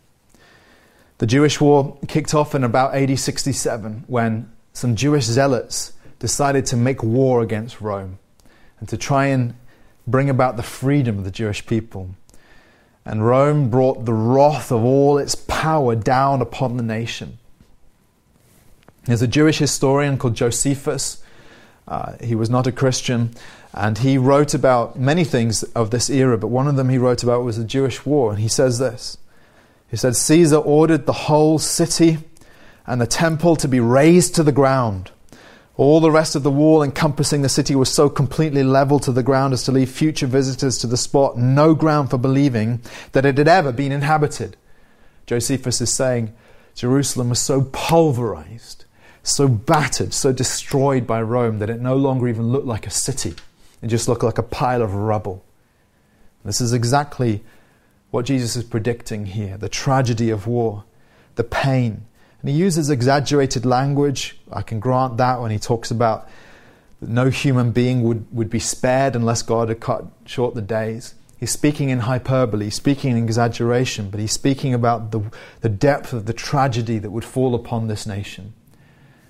[1.19, 6.77] The Jewish war kicked off in about AD 67 when some Jewish zealots decided to
[6.77, 8.19] make war against Rome
[8.81, 9.55] and to try and
[10.07, 12.11] bring about the freedom of the Jewish people.
[13.09, 17.39] And Rome brought the wrath of all its power down upon the nation.
[19.05, 21.23] There's a Jewish historian called Josephus.
[21.89, 23.31] Uh, he was not a Christian,
[23.73, 27.23] and he wrote about many things of this era, but one of them he wrote
[27.23, 28.33] about was the Jewish war.
[28.33, 29.17] And he says this
[29.91, 32.19] he said Caesar ordered the whole city
[32.87, 35.13] and the temple to be razed to the ground.
[35.79, 39.23] All the rest of the wall encompassing the city was so completely leveled to the
[39.23, 43.39] ground as to leave future visitors to the spot no ground for believing that it
[43.39, 44.57] had ever been inhabited.
[45.29, 46.35] Josephus is saying
[46.75, 48.87] Jerusalem was so pulverized,
[49.23, 53.37] so battered, so destroyed by Rome that it no longer even looked like a city.
[53.81, 55.45] It just looked like a pile of rubble.
[56.45, 57.45] This is exactly
[58.11, 60.83] what Jesus is predicting here the tragedy of war,
[61.37, 62.05] the pain.
[62.41, 64.39] And he uses exaggerated language.
[64.53, 66.29] I can grant that when he talks about
[67.01, 71.15] no human being would, would be spared unless God had cut short the days.
[71.39, 75.21] He's speaking in hyperbole, speaking in exaggeration, but he's speaking about the,
[75.61, 78.55] the depth of the tragedy that would fall upon this nation.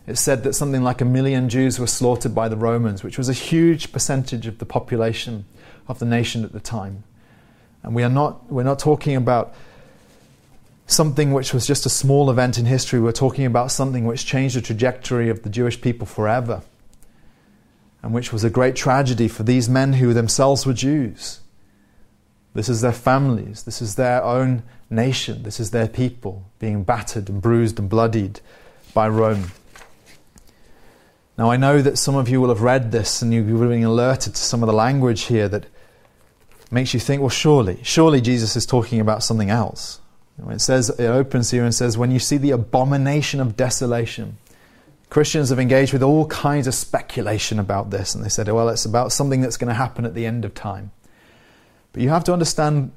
[0.06, 3.28] It's said that something like a million Jews were slaughtered by the Romans, which was
[3.28, 5.44] a huge percentage of the population
[5.86, 7.04] of the nation at the time.
[7.82, 9.54] And we are not, we're not talking about
[10.88, 12.98] something which was just a small event in history.
[12.98, 16.62] We're talking about something which changed the trajectory of the Jewish people forever,
[18.02, 21.40] and which was a great tragedy for these men who themselves were Jews.
[22.54, 27.28] This is their families, this is their own nation, this is their people being battered
[27.28, 28.40] and bruised and bloodied
[28.94, 29.52] by Rome.
[31.36, 34.34] Now, I know that some of you will have read this and you've been alerted
[34.34, 35.66] to some of the language here that
[36.70, 40.00] makes you think, well, surely, surely Jesus is talking about something else.
[40.46, 44.38] It says, it opens here and says, when you see the abomination of desolation,
[45.10, 48.84] Christians have engaged with all kinds of speculation about this, and they said, well, it's
[48.84, 50.92] about something that's going to happen at the end of time.
[51.92, 52.92] But you have to understand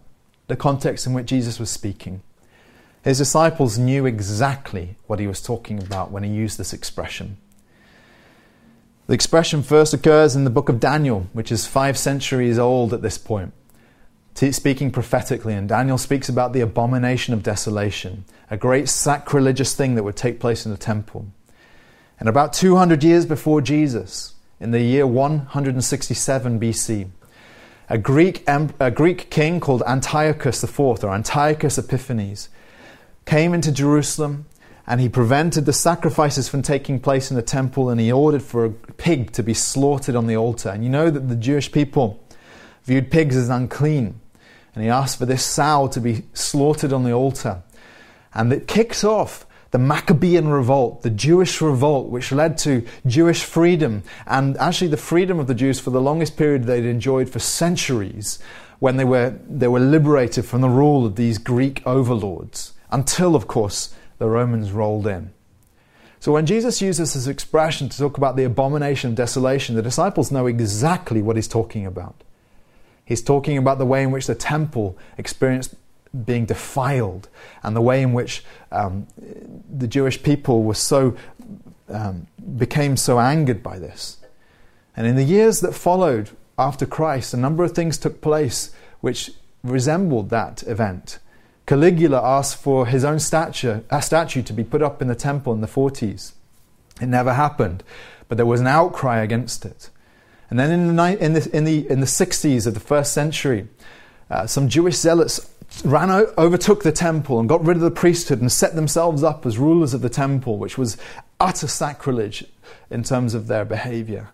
[0.48, 2.22] the context in which Jesus was speaking.
[3.04, 7.38] His disciples knew exactly what he was talking about when he used this expression.
[9.08, 13.02] The expression first occurs in the book of Daniel, which is five centuries old at
[13.02, 13.54] this point
[14.36, 20.04] speaking prophetically, and Daniel speaks about the abomination of desolation, a great sacrilegious thing that
[20.04, 21.28] would take place in the temple.
[22.20, 27.10] And about 200 years before Jesus, in the year 167 BC,
[27.90, 32.48] a Greek, a Greek king called Antiochus IV, or Antiochus Epiphanes,
[33.26, 34.46] came into Jerusalem
[34.88, 38.66] and he prevented the sacrifices from taking place in the temple and he ordered for
[38.66, 40.70] a pig to be slaughtered on the altar.
[40.70, 42.21] And you know that the Jewish people
[42.84, 44.20] viewed pigs as unclean.
[44.74, 47.64] And he asked for this sow to be slaughtered on the altar.
[48.34, 54.04] And it kicks off the Maccabean revolt, the Jewish revolt, which led to Jewish freedom
[54.28, 58.40] and actually the freedom of the Jews for the longest period they'd enjoyed for centuries
[58.80, 63.48] when they were, they were liberated from the rule of these Greek overlords, until, of
[63.48, 65.32] course, the Romans rolled in.
[66.20, 70.32] So when Jesus uses this expression to talk about the abomination of desolation, the disciples
[70.32, 72.24] know exactly what he's talking about.
[73.12, 75.76] He's talking about the way in which the temple experienced
[76.26, 77.28] being defiled
[77.62, 79.06] and the way in which um,
[79.70, 81.18] the Jewish people were so
[81.90, 84.16] um, became so angered by this.
[84.96, 89.32] And in the years that followed after Christ, a number of things took place which
[89.62, 91.20] resembled that event.
[91.66, 95.52] Caligula asked for his own statue, a statue to be put up in the temple
[95.52, 96.32] in the 40s.
[97.02, 97.84] It never happened,
[98.30, 99.90] but there was an outcry against it.
[100.52, 103.68] And then in the, in the, in the, in the 60s of the first century,
[104.30, 105.50] uh, some Jewish zealots
[105.86, 109.46] ran out, overtook the temple and got rid of the priesthood and set themselves up
[109.46, 110.98] as rulers of the temple, which was
[111.40, 112.46] utter sacrilege
[112.90, 114.30] in terms of their behavior.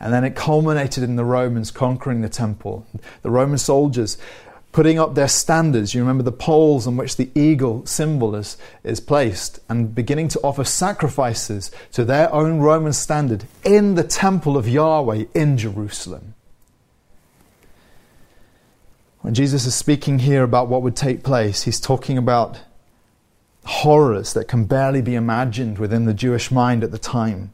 [0.00, 2.86] And then it culminated in the Romans conquering the temple.
[3.20, 4.16] The Roman soldiers
[4.72, 5.94] putting up their standards.
[5.94, 10.40] You remember the poles on which the eagle symbol is, is placed, and beginning to
[10.40, 16.34] offer sacrifices to their own Roman standard in the temple of Yahweh in Jerusalem.
[19.20, 22.60] When Jesus is speaking here about what would take place, he's talking about
[23.64, 27.52] horrors that can barely be imagined within the Jewish mind at the time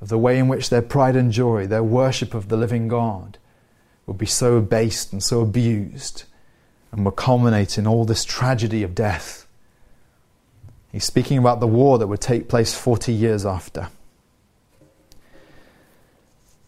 [0.00, 3.38] of the way in which their pride and joy, their worship of the living God,
[4.06, 6.24] would be so abased and so abused
[6.92, 9.46] and would culminate in all this tragedy of death.
[10.92, 13.88] He's speaking about the war that would take place 40 years after.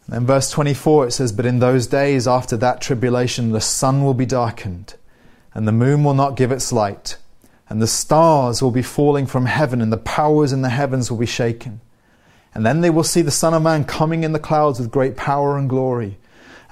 [0.08, 4.14] Then, verse 24, it says, But in those days after that tribulation, the sun will
[4.14, 4.94] be darkened,
[5.54, 7.16] and the moon will not give its light,
[7.68, 11.18] and the stars will be falling from heaven, and the powers in the heavens will
[11.18, 11.80] be shaken.
[12.54, 15.16] And then they will see the Son of Man coming in the clouds with great
[15.16, 16.18] power and glory.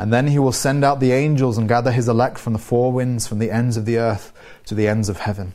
[0.01, 2.91] And then he will send out the angels and gather his elect from the four
[2.91, 4.33] winds, from the ends of the earth
[4.65, 5.53] to the ends of heaven.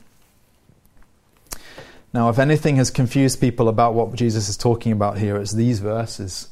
[2.14, 5.80] Now, if anything has confused people about what Jesus is talking about here, it's these
[5.80, 6.50] verses.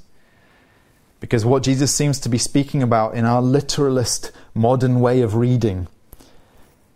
[1.19, 5.87] Because what Jesus seems to be speaking about in our literalist modern way of reading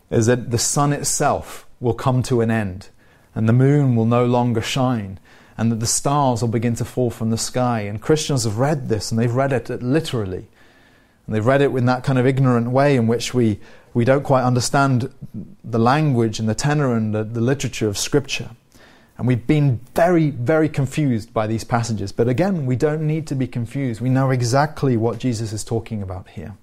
[0.10, 2.90] is that the sun itself will come to an end,
[3.36, 5.20] and the moon will no longer shine,
[5.60, 7.82] and that the stars will begin to fall from the sky.
[7.82, 10.48] And Christians have read this, and they've read it literally.
[11.28, 13.60] And they've read it in that kind of ignorant way in which we,
[13.94, 15.14] we don't quite understand
[15.64, 18.50] the language and the tenor and the, the literature of Scripture.
[19.18, 22.12] And we've been very, very confused by these passages.
[22.12, 24.00] But again, we don't need to be confused.
[24.00, 26.56] We know exactly what Jesus is talking about here.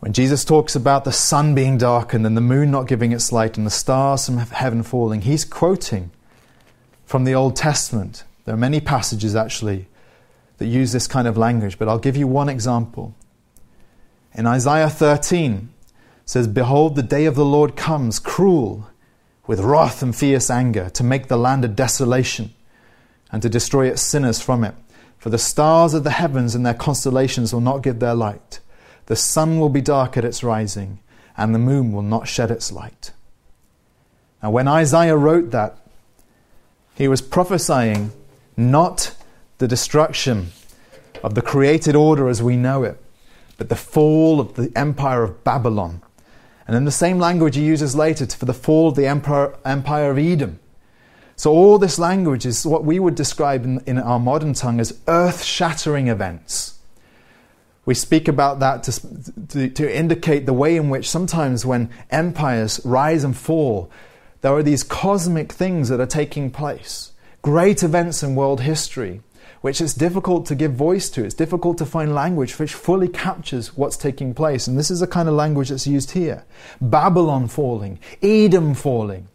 [0.00, 3.56] When Jesus talks about the sun being darkened and the moon not giving its light
[3.56, 6.10] and the stars from heaven falling, he's quoting
[7.06, 8.24] from the Old Testament.
[8.44, 9.88] There are many passages actually
[10.58, 13.14] that use this kind of language, but I'll give you one example.
[14.34, 15.70] In Isaiah 13,
[16.24, 18.88] says, Behold, the day of the Lord comes, cruel,
[19.46, 22.54] with wrath and fierce anger, to make the land a desolation,
[23.30, 24.74] and to destroy its sinners from it.
[25.18, 28.60] For the stars of the heavens and their constellations will not give their light.
[29.06, 31.00] The sun will be dark at its rising,
[31.36, 33.12] and the moon will not shed its light.
[34.42, 35.78] Now, when Isaiah wrote that,
[36.94, 38.12] he was prophesying
[38.56, 39.14] not
[39.64, 40.52] the destruction
[41.22, 43.02] of the created order as we know it,
[43.56, 46.02] but the fall of the empire of Babylon.
[46.66, 50.10] And in the same language he uses later for the fall of the empire, empire
[50.10, 50.60] of Edom.
[51.36, 55.00] So, all this language is what we would describe in, in our modern tongue as
[55.08, 56.78] earth shattering events.
[57.86, 62.82] We speak about that to, to, to indicate the way in which sometimes when empires
[62.84, 63.90] rise and fall,
[64.42, 69.22] there are these cosmic things that are taking place, great events in world history
[69.64, 71.24] which it's difficult to give voice to.
[71.24, 74.66] It's difficult to find language which fully captures what's taking place.
[74.66, 76.44] And this is the kind of language that's used here
[76.82, 79.26] Babylon falling, Edom falling.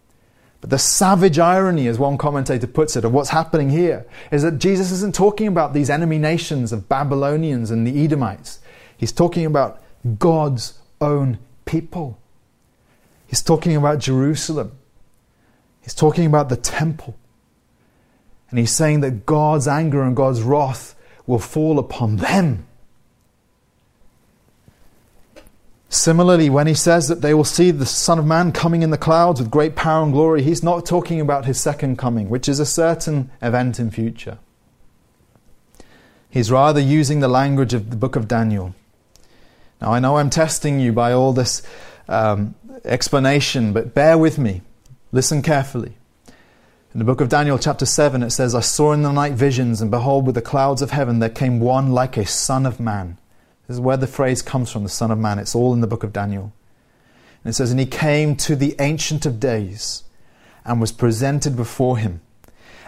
[0.62, 4.60] But the savage irony, as one commentator puts it, of what's happening here is that
[4.60, 8.60] Jesus isn't talking about these enemy nations of Babylonians and the Edomites.
[8.98, 9.82] He's talking about
[10.20, 12.20] God's own people.
[13.26, 14.74] He's talking about Jerusalem.
[15.82, 17.16] He's talking about the temple.
[18.50, 20.96] And he's saying that God's anger and God's wrath
[21.28, 22.66] will fall upon them.
[25.90, 28.98] Similarly, when he says that they will see the Son of Man coming in the
[28.98, 32.60] clouds with great power and glory, he's not talking about his second coming, which is
[32.60, 34.38] a certain event in future.
[36.30, 38.76] He's rather using the language of the book of Daniel.
[39.82, 41.64] Now, I know I'm testing you by all this
[42.08, 42.54] um,
[42.86, 44.62] explanation, but bear with me.
[45.12, 45.98] Listen carefully.
[46.92, 49.80] In the book of Daniel, chapter 7, it says, I saw in the night visions,
[49.80, 53.20] and behold, with the clouds of heaven there came one like a son of man.
[53.68, 55.38] This is where the phrase comes from, the son of man.
[55.38, 56.52] It's all in the book of Daniel.
[57.44, 60.04] And it says, And he came to the Ancient of Days
[60.66, 62.22] and was presented before him.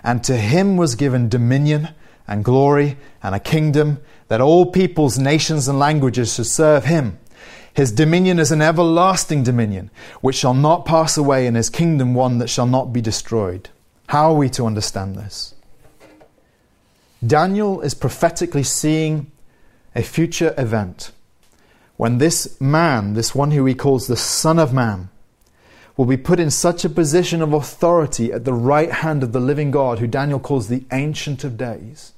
[0.03, 1.89] And to him was given dominion
[2.27, 3.99] and glory and a kingdom
[4.29, 7.19] that all peoples, nations, and languages should serve him.
[7.75, 9.91] His dominion is an everlasting dominion,
[10.21, 13.69] which shall not pass away, and his kingdom one that shall not be destroyed.
[14.11, 15.55] How are we to understand this?
[17.25, 19.31] Daniel is prophetically seeing
[19.95, 21.13] a future event
[21.95, 25.07] when this man, this one who he calls the Son of Man,
[25.95, 29.39] will be put in such a position of authority at the right hand of the
[29.39, 32.11] living God, who Daniel calls the Ancient of Days,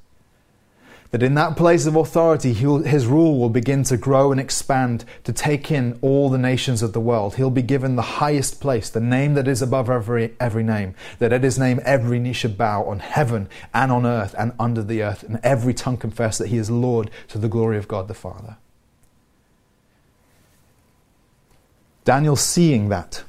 [1.14, 5.32] that in that place of authority, his rule will begin to grow and expand to
[5.32, 7.36] take in all the nations of the world.
[7.36, 11.32] He'll be given the highest place, the name that is above every, every name, that
[11.32, 15.04] at his name every knee should bow on heaven and on earth and under the
[15.04, 18.16] earth, and every tongue confess that he is Lord to the glory of God the
[18.16, 18.58] Father.
[22.06, 23.24] Daniel seeing that.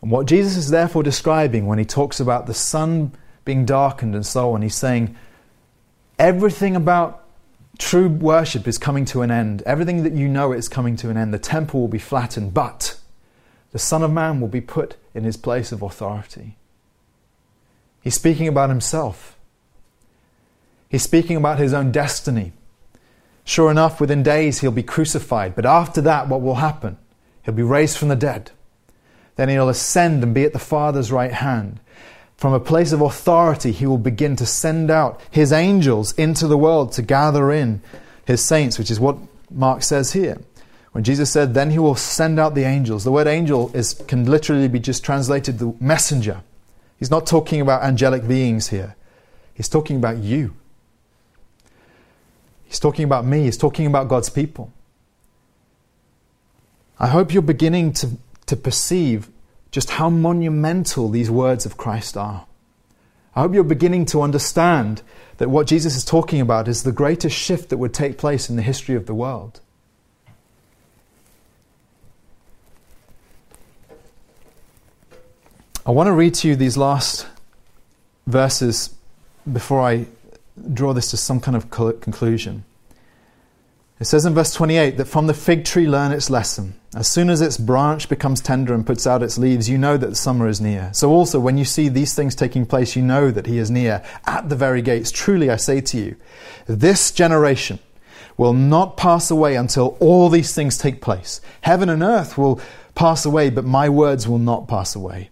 [0.00, 3.12] And what Jesus is therefore describing when he talks about the sun
[3.44, 5.14] being darkened and so on, he's saying,
[6.18, 7.24] Everything about
[7.78, 9.62] true worship is coming to an end.
[9.62, 11.32] Everything that you know is coming to an end.
[11.32, 12.98] The temple will be flattened, but
[13.72, 16.56] the Son of Man will be put in his place of authority.
[18.02, 19.36] He's speaking about himself.
[20.88, 22.52] He's speaking about his own destiny.
[23.44, 26.98] Sure enough, within days he'll be crucified, but after that, what will happen?
[27.42, 28.50] He'll be raised from the dead.
[29.36, 31.80] Then he'll ascend and be at the Father's right hand.
[32.42, 36.58] From a place of authority, he will begin to send out his angels into the
[36.58, 37.80] world to gather in
[38.24, 39.16] his saints, which is what
[39.48, 40.40] Mark says here.
[40.90, 44.28] When Jesus said, Then he will send out the angels, the word angel is, can
[44.28, 46.42] literally be just translated the messenger.
[46.98, 48.96] He's not talking about angelic beings here,
[49.54, 50.52] he's talking about you.
[52.64, 54.72] He's talking about me, he's talking about God's people.
[56.98, 59.28] I hope you're beginning to, to perceive
[59.72, 62.46] just how monumental these words of Christ are.
[63.34, 65.02] I hope you're beginning to understand
[65.38, 68.56] that what Jesus is talking about is the greatest shift that would take place in
[68.56, 69.60] the history of the world.
[75.84, 77.26] I want to read to you these last
[78.26, 78.94] verses
[79.50, 80.06] before I
[80.72, 82.64] draw this to some kind of conclusion.
[84.02, 86.74] It says in verse 28 that from the fig tree learn its lesson.
[86.92, 90.16] As soon as its branch becomes tender and puts out its leaves, you know that
[90.16, 90.90] summer is near.
[90.92, 94.02] So also, when you see these things taking place, you know that he is near
[94.26, 95.12] at the very gates.
[95.12, 96.16] Truly, I say to you,
[96.66, 97.78] this generation
[98.36, 101.40] will not pass away until all these things take place.
[101.60, 102.60] Heaven and earth will
[102.96, 105.30] pass away, but my words will not pass away.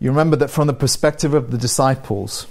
[0.00, 2.48] You remember that from the perspective of the disciples,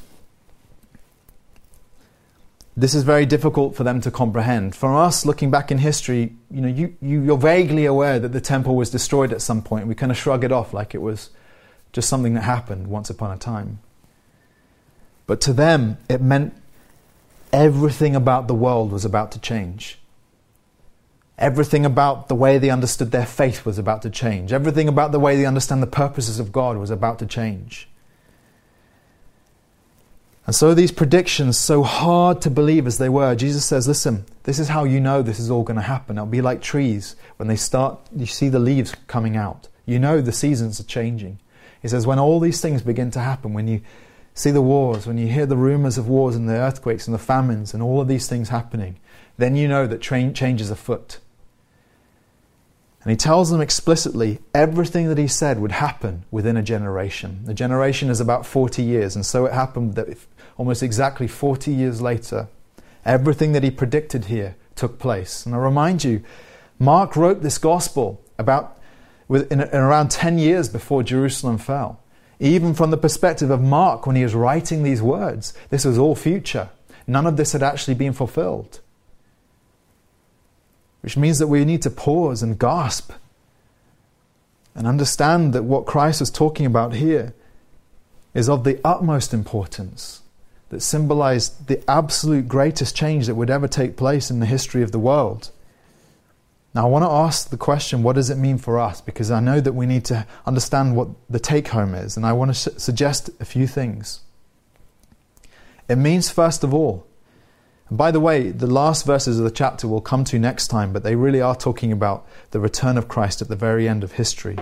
[2.76, 4.76] this is very difficult for them to comprehend.
[4.76, 8.42] For us, looking back in history, you know, you, you, are vaguely aware that the
[8.42, 9.86] temple was destroyed at some point.
[9.86, 11.30] We kind of shrug it off like it was
[11.92, 13.80] just something that happened once upon a time.
[15.28, 16.56] But to them, it meant
[17.52, 20.00] everything about the world was about to change.
[21.38, 24.52] Everything about the way they understood their faith was about to change.
[24.52, 27.88] Everything about the way they understand the purposes of God was about to change.
[30.46, 34.60] And so, these predictions, so hard to believe as they were, Jesus says, Listen, this
[34.60, 36.18] is how you know this is all going to happen.
[36.18, 37.16] It'll be like trees.
[37.38, 39.70] When they start, you see the leaves coming out.
[39.86, 41.40] You know the seasons are changing.
[41.82, 43.82] He says, When all these things begin to happen, when you
[44.34, 47.20] see the wars, when you hear the rumors of wars and the earthquakes and the
[47.20, 48.98] famines and all of these things happening,
[49.38, 51.20] then you know that change is afoot.
[53.04, 57.44] And he tells them explicitly everything that he said would happen within a generation.
[57.48, 60.08] A generation is about 40 years, and so it happened that
[60.58, 62.48] almost exactly 40 years later,
[63.06, 65.46] everything that he predicted here took place.
[65.46, 66.24] And I remind you,
[66.80, 68.80] Mark wrote this gospel about
[69.30, 72.00] in, around 10 years before Jerusalem fell.
[72.40, 76.16] Even from the perspective of Mark, when he was writing these words, this was all
[76.16, 76.70] future.
[77.08, 78.80] None of this had actually been fulfilled.
[81.02, 83.12] Which means that we need to pause and gasp
[84.76, 87.34] and understand that what Christ was talking about here
[88.34, 90.23] is of the utmost importance
[90.70, 94.92] that symbolized the absolute greatest change that would ever take place in the history of
[94.92, 95.52] the world.
[96.74, 99.00] Now, I want to ask the question what does it mean for us?
[99.00, 102.34] Because I know that we need to understand what the take home is, and I
[102.34, 104.22] want to su- suggest a few things.
[105.88, 107.06] It means, first of all,
[107.90, 110.94] and by the way, the last verses of the chapter we'll come to next time,
[110.94, 114.14] but they really are talking about the return of Christ at the very end of
[114.14, 114.58] history.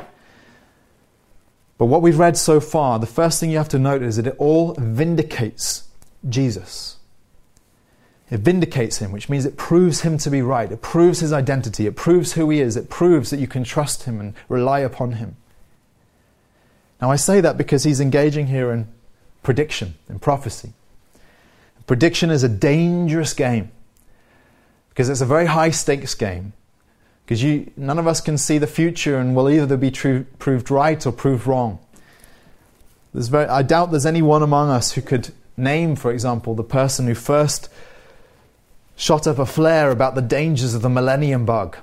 [1.77, 4.27] But what we've read so far, the first thing you have to note is that
[4.27, 5.87] it all vindicates
[6.27, 6.97] Jesus.
[8.29, 10.71] It vindicates him, which means it proves him to be right.
[10.71, 11.85] It proves his identity.
[11.85, 12.77] It proves who he is.
[12.77, 15.35] It proves that you can trust him and rely upon him.
[17.01, 18.87] Now, I say that because he's engaging here in
[19.43, 20.71] prediction, in prophecy.
[21.87, 23.71] Prediction is a dangerous game
[24.89, 26.53] because it's a very high stakes game.
[27.25, 30.71] Because you, none of us can see the future and will either be true, proved
[30.71, 31.79] right or proved wrong.
[33.13, 37.15] Very, I doubt there's anyone among us who could Name, for example, the person who
[37.15, 37.69] first
[38.95, 41.77] shot up a flare about the dangers of the millennium bug.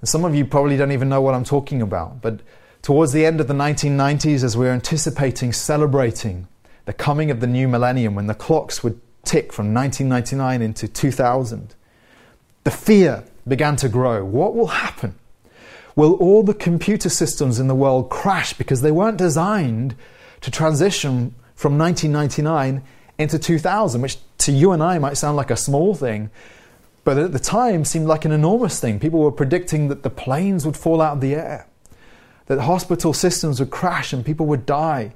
[0.00, 2.40] And some of you probably don't even know what I'm talking about, but
[2.82, 6.46] towards the end of the 1990s, as we we're anticipating, celebrating
[6.84, 11.74] the coming of the new millennium when the clocks would tick from 1999 into 2000,
[12.64, 14.24] the fear began to grow.
[14.24, 15.14] What will happen?
[15.96, 19.94] Will all the computer systems in the world crash because they weren't designed
[20.40, 22.82] to transition from 1999
[23.18, 26.30] into 2000, which to you and I might sound like a small thing,
[27.04, 28.98] but at the time seemed like an enormous thing.
[28.98, 31.66] People were predicting that the planes would fall out of the air,
[32.46, 35.12] that hospital systems would crash and people would die,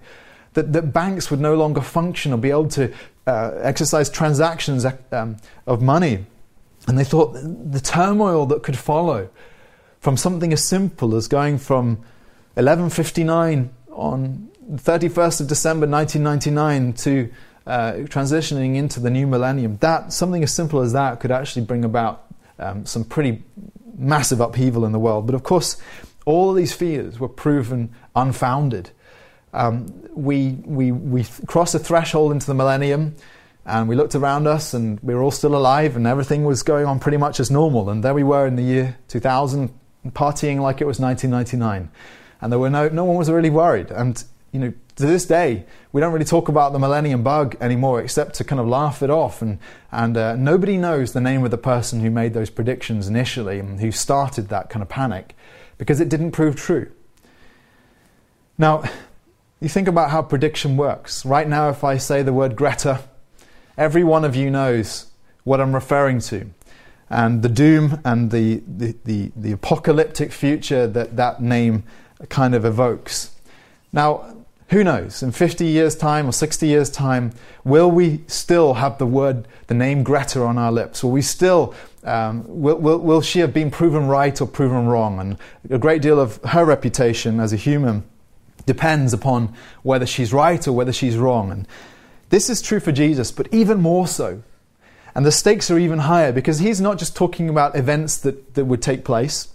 [0.55, 2.93] that, that banks would no longer function or be able to
[3.27, 5.37] uh, exercise transactions um,
[5.67, 6.27] of money.
[6.87, 9.29] And they thought the turmoil that could follow
[10.01, 11.97] from something as simple as going from
[12.55, 17.31] 1159 on 31st of December 1999 to
[17.69, 21.85] uh, transitioning into the new millennium, that something as simple as that could actually bring
[21.85, 22.25] about
[22.59, 23.45] um, some pretty
[23.99, 25.27] massive upheaval in the world.
[25.27, 25.77] But of course,
[26.25, 28.91] all of these fears were proven unfounded.
[29.53, 33.17] Um, we, we, we crossed a threshold into the millennium
[33.67, 36.87] and we looked around us and we were all still alive and everything was going
[36.87, 37.91] on pretty much as normal.
[37.91, 39.71] And there we were in the year 2000,
[40.09, 41.91] partying like it was 1999.
[42.41, 43.91] And there were no, no one was really worried.
[43.91, 48.01] And, you know, to this day, we don't really talk about the millennium bug anymore
[48.01, 49.41] except to kind of laugh it off.
[49.41, 49.59] And,
[49.93, 53.81] and uh, nobody knows the name of the person who made those predictions initially and
[53.81, 55.37] who started that kind of panic
[55.79, 56.91] because it didn't prove true.
[58.59, 58.83] Now,
[59.61, 61.25] you think about how prediction works.
[61.25, 63.05] Right now, if I say the word Greta,
[63.77, 65.07] every one of you knows
[65.45, 66.51] what I'm referring to
[67.11, 71.85] and the doom and the, the, the, the apocalyptic future that that name
[72.29, 73.35] kind of evokes.
[73.93, 74.38] Now,
[74.69, 75.23] who knows?
[75.23, 77.33] In 50 years' time or 60 years' time,
[77.65, 81.03] will we still have the word, the name Greta on our lips?
[81.03, 85.19] Will we still, um, will, will, will she have been proven right or proven wrong?
[85.21, 85.39] And
[85.71, 88.05] a great deal of her reputation as a human
[88.67, 91.51] depends upon whether she's right or whether she's wrong.
[91.51, 91.67] And
[92.29, 94.43] this is true for Jesus, but even more so.
[95.15, 98.67] And the stakes are even higher because he's not just talking about events that, that
[98.67, 99.49] would take place.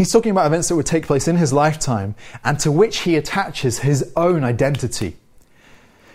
[0.00, 3.16] He's talking about events that would take place in his lifetime and to which he
[3.16, 5.18] attaches his own identity.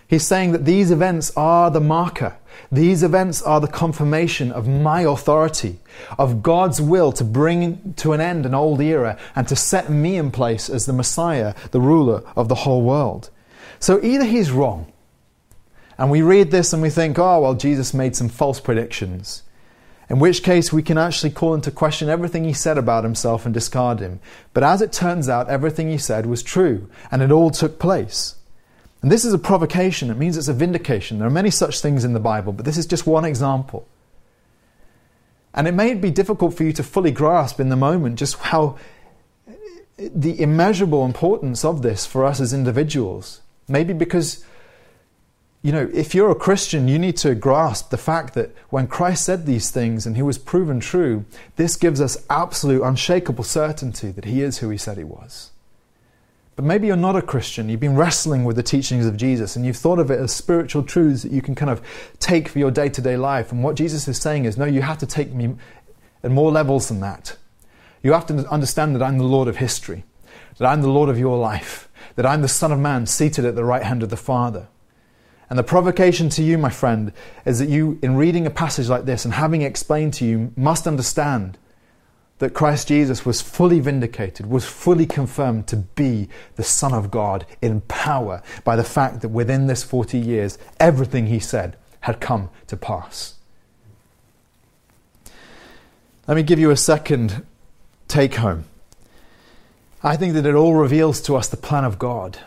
[0.08, 2.36] He's saying that these events are the marker.
[2.72, 5.78] These events are the confirmation of my authority,
[6.18, 10.16] of God's will to bring to an end an old era and to set me
[10.16, 13.30] in place as the Messiah, the ruler of the whole world.
[13.80, 14.92] So either he's wrong,
[16.00, 19.44] and we read this and we think, oh, well, Jesus made some false predictions
[20.10, 23.54] in which case we can actually call into question everything he said about himself and
[23.54, 24.20] discard him.
[24.54, 28.36] But as it turns out, everything he said was true, and it all took place.
[29.02, 31.20] And this is a provocation, it means it's a vindication.
[31.20, 33.88] There are many such things in the Bible, but this is just one example.
[35.54, 38.78] And it may be difficult for you to fully grasp in the moment just how
[39.98, 43.42] the immeasurable importance of this for us as individuals.
[43.68, 44.44] Maybe because
[45.66, 49.26] you know, if you're a Christian, you need to grasp the fact that when Christ
[49.26, 54.26] said these things and he was proven true, this gives us absolute, unshakable certainty that
[54.26, 55.50] he is who he said he was.
[56.56, 57.68] But maybe you're not a Christian.
[57.68, 60.84] You've been wrestling with the teachings of Jesus and you've thought of it as spiritual
[60.84, 61.82] truths that you can kind of
[62.20, 63.52] take for your day to day life.
[63.52, 65.56] And what Jesus is saying is, no, you have to take me
[66.22, 67.38] at more levels than that.
[68.04, 70.04] You have to understand that I'm the Lord of history,
[70.60, 73.56] that I'm the Lord of your life, that I'm the Son of Man seated at
[73.56, 74.68] the right hand of the Father.
[75.50, 77.12] And the provocation to you, my friend,
[77.46, 80.52] is that you, in reading a passage like this and having it explained to you,
[80.56, 81.58] must understand
[82.40, 87.46] that Christ Jesus was fully vindicated, was fully confirmed to be the Son of God
[87.62, 92.50] in power by the fact that within this 40 years, everything he said had come
[92.68, 93.36] to pass.
[96.28, 97.46] Let me give you a second
[98.08, 98.66] take home.
[100.04, 102.40] I think that it all reveals to us the plan of God.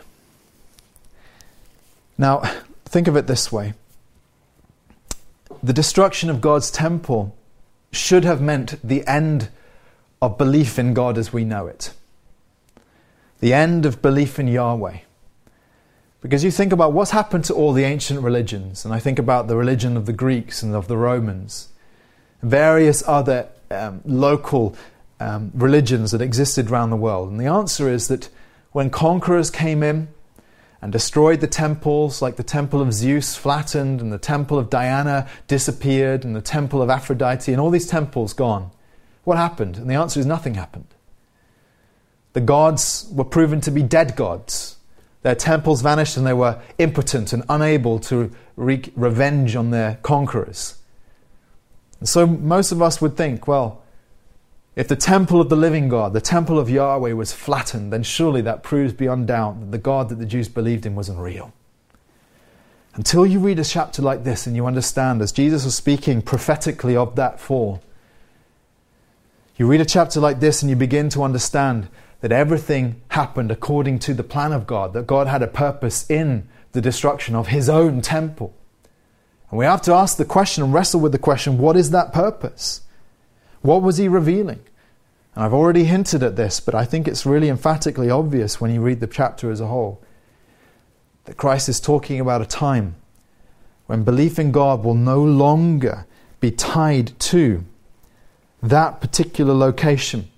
[2.17, 2.43] Now,
[2.89, 3.73] Think of it this way
[5.61, 7.35] the destruction of God's temple
[7.91, 9.49] should have meant the end
[10.21, 11.93] of belief in God as we know it,
[13.41, 14.99] the end of belief in Yahweh.
[16.21, 19.47] Because you think about what's happened to all the ancient religions, and I think about
[19.47, 21.69] the religion of the Greeks and of the Romans,
[22.41, 24.75] various other um, local
[25.19, 27.29] um, religions that existed around the world.
[27.29, 28.29] And the answer is that
[28.71, 30.09] when conquerors came in,
[30.81, 35.27] and destroyed the temples, like the temple of Zeus flattened, and the temple of Diana
[35.47, 38.71] disappeared, and the temple of Aphrodite, and all these temples gone.
[39.23, 39.77] What happened?
[39.77, 40.87] And the answer is nothing happened.
[42.33, 44.77] The gods were proven to be dead gods.
[45.21, 50.75] Their temples vanished, and they were impotent and unable to wreak revenge on their conquerors.
[51.99, 53.81] And so most of us would think, well,
[54.79, 58.39] if the temple of the living God, the temple of Yahweh, was flattened, then surely
[58.43, 61.51] that proves beyond doubt that the God that the Jews believed in wasn't real.
[62.93, 66.95] Until you read a chapter like this and you understand, as Jesus was speaking prophetically
[66.95, 67.83] of that fall,
[69.57, 71.89] you read a chapter like this and you begin to understand
[72.21, 76.47] that everything happened according to the plan of God, that God had a purpose in
[76.71, 78.53] the destruction of his own temple.
[79.49, 82.13] And we have to ask the question and wrestle with the question what is that
[82.13, 82.83] purpose?
[83.61, 84.61] What was he revealing?
[85.35, 88.81] And I've already hinted at this, but I think it's really emphatically obvious when you
[88.81, 90.01] read the chapter as a whole
[91.25, 92.95] that Christ is talking about a time
[93.85, 96.07] when belief in God will no longer
[96.39, 97.63] be tied to
[98.63, 100.29] that particular location,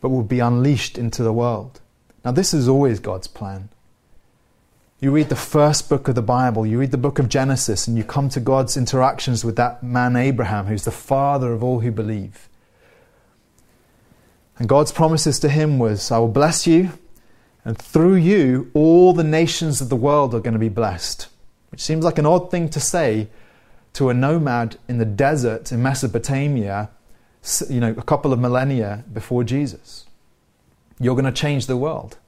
[0.00, 1.80] but will be unleashed into the world.
[2.22, 3.70] Now, this is always God's plan.
[5.00, 7.96] You read the first book of the Bible, you read the book of Genesis, and
[7.96, 11.90] you come to God's interactions with that man Abraham, who's the father of all who
[11.90, 12.49] believe.
[14.60, 16.90] And God's promises to him was, I will bless you,
[17.64, 21.28] and through you, all the nations of the world are going to be blessed.
[21.70, 23.28] Which seems like an odd thing to say
[23.94, 26.90] to a nomad in the desert in Mesopotamia,
[27.70, 30.04] you know, a couple of millennia before Jesus.
[30.98, 32.18] You're going to change the world.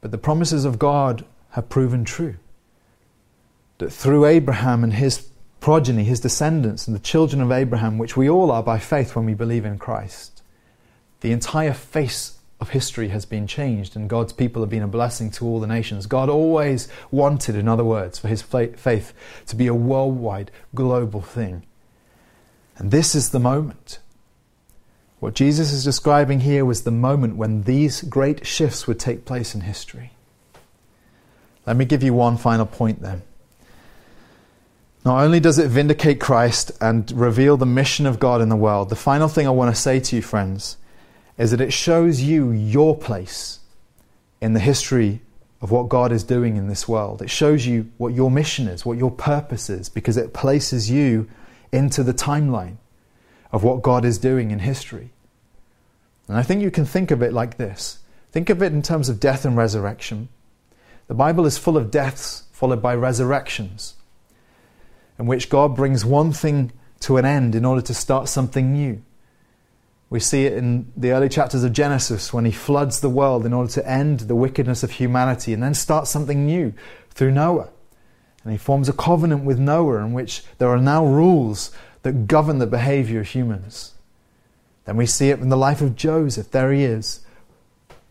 [0.00, 2.36] But the promises of God have proven true.
[3.76, 5.28] That through Abraham and his
[5.60, 9.26] progeny, his descendants, and the children of Abraham, which we all are by faith when
[9.26, 10.33] we believe in Christ,
[11.24, 15.30] the entire face of history has been changed, and God's people have been a blessing
[15.30, 16.04] to all the nations.
[16.04, 19.14] God always wanted, in other words, for his faith
[19.46, 21.62] to be a worldwide, global thing.
[22.76, 24.00] And this is the moment.
[25.18, 29.54] What Jesus is describing here was the moment when these great shifts would take place
[29.54, 30.12] in history.
[31.64, 33.22] Let me give you one final point then.
[35.06, 38.90] Not only does it vindicate Christ and reveal the mission of God in the world,
[38.90, 40.76] the final thing I want to say to you, friends,
[41.36, 43.60] is that it shows you your place
[44.40, 45.20] in the history
[45.60, 47.22] of what God is doing in this world.
[47.22, 51.28] It shows you what your mission is, what your purpose is, because it places you
[51.72, 52.76] into the timeline
[53.50, 55.10] of what God is doing in history.
[56.28, 57.98] And I think you can think of it like this
[58.30, 60.28] think of it in terms of death and resurrection.
[61.06, 63.94] The Bible is full of deaths followed by resurrections,
[65.18, 69.02] in which God brings one thing to an end in order to start something new.
[70.10, 73.52] We see it in the early chapters of Genesis when he floods the world in
[73.52, 76.72] order to end the wickedness of humanity and then start something new
[77.10, 77.70] through Noah.
[78.44, 81.70] And he forms a covenant with Noah in which there are now rules
[82.02, 83.94] that govern the behavior of humans.
[84.84, 86.50] Then we see it in the life of Joseph.
[86.50, 87.20] There he is,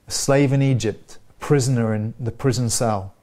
[0.08, 3.14] a slave in Egypt, a prisoner in the prison cell.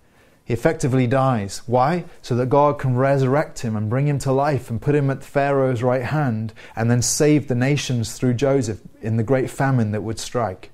[0.51, 1.63] He effectively dies.
[1.67, 2.07] Why?
[2.23, 5.23] So that God can resurrect him and bring him to life and put him at
[5.23, 10.03] Pharaoh's right hand and then save the nations through Joseph in the great famine that
[10.03, 10.73] would strike.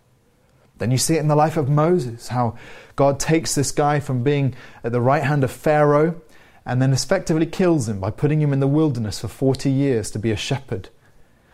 [0.79, 2.57] Then you see it in the life of Moses, how
[2.97, 6.23] God takes this guy from being at the right hand of Pharaoh
[6.65, 10.19] and then effectively kills him by putting him in the wilderness for 40 years to
[10.19, 10.89] be a shepherd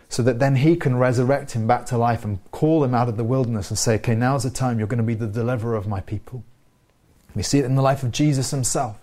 [0.09, 3.16] so that then he can resurrect him back to life and call him out of
[3.16, 5.89] the wilderness and say, okay, now's the time you're going to be the deliverer of
[5.89, 6.45] my people.
[7.35, 8.99] We see it in the life of Jesus himself.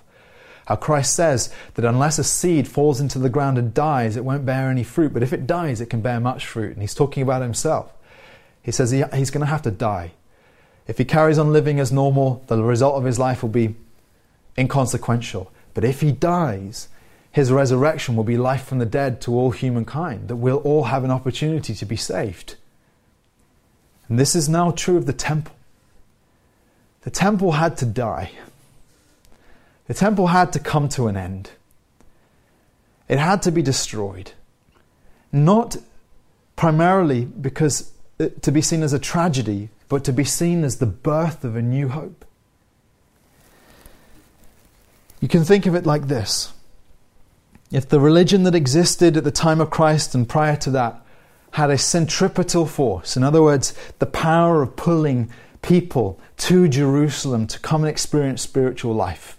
[0.67, 4.45] How Christ says that unless a seed falls into the ground and dies, it won't
[4.45, 5.13] bear any fruit.
[5.13, 6.73] But if it dies, it can bear much fruit.
[6.73, 7.91] And he's talking about himself.
[8.61, 10.11] He says he, he's going to have to die.
[10.87, 13.75] If he carries on living as normal, the result of his life will be
[14.57, 15.51] inconsequential.
[15.73, 16.89] But if he dies,
[17.31, 21.03] his resurrection will be life from the dead to all humankind, that we'll all have
[21.03, 22.55] an opportunity to be saved.
[24.07, 25.55] And this is now true of the temple.
[27.01, 28.31] The temple had to die.
[29.87, 31.51] The temple had to come to an end.
[33.07, 34.33] It had to be destroyed.
[35.31, 35.77] Not
[36.55, 40.85] primarily because it, to be seen as a tragedy, but to be seen as the
[40.85, 42.25] birth of a new hope.
[45.19, 46.53] You can think of it like this
[47.71, 51.01] if the religion that existed at the time of Christ and prior to that
[51.51, 55.31] had a centripetal force, in other words, the power of pulling
[55.61, 59.37] people to Jerusalem to come and experience spiritual life.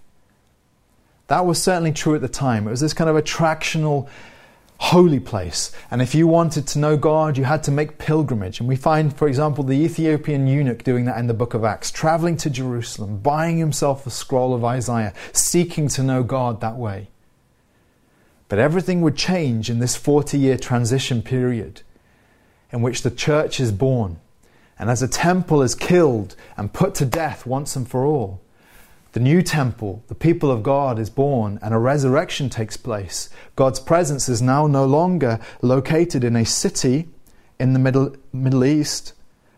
[1.28, 2.66] That was certainly true at the time.
[2.66, 4.08] It was this kind of attractional,
[4.78, 5.70] holy place.
[5.90, 8.58] And if you wanted to know God, you had to make pilgrimage.
[8.58, 11.92] And we find, for example, the Ethiopian eunuch doing that in the book of Acts,
[11.92, 17.08] traveling to Jerusalem, buying himself a scroll of Isaiah, seeking to know God that way.
[18.48, 21.82] But everything would change in this 40 year transition period
[22.72, 24.18] in which the church is born.
[24.80, 28.40] And as a temple is killed and put to death once and for all,
[29.12, 33.28] the new temple, the people of God, is born and a resurrection takes place.
[33.56, 37.08] God's presence is now no longer located in a city
[37.58, 39.12] in the Middle, Middle East.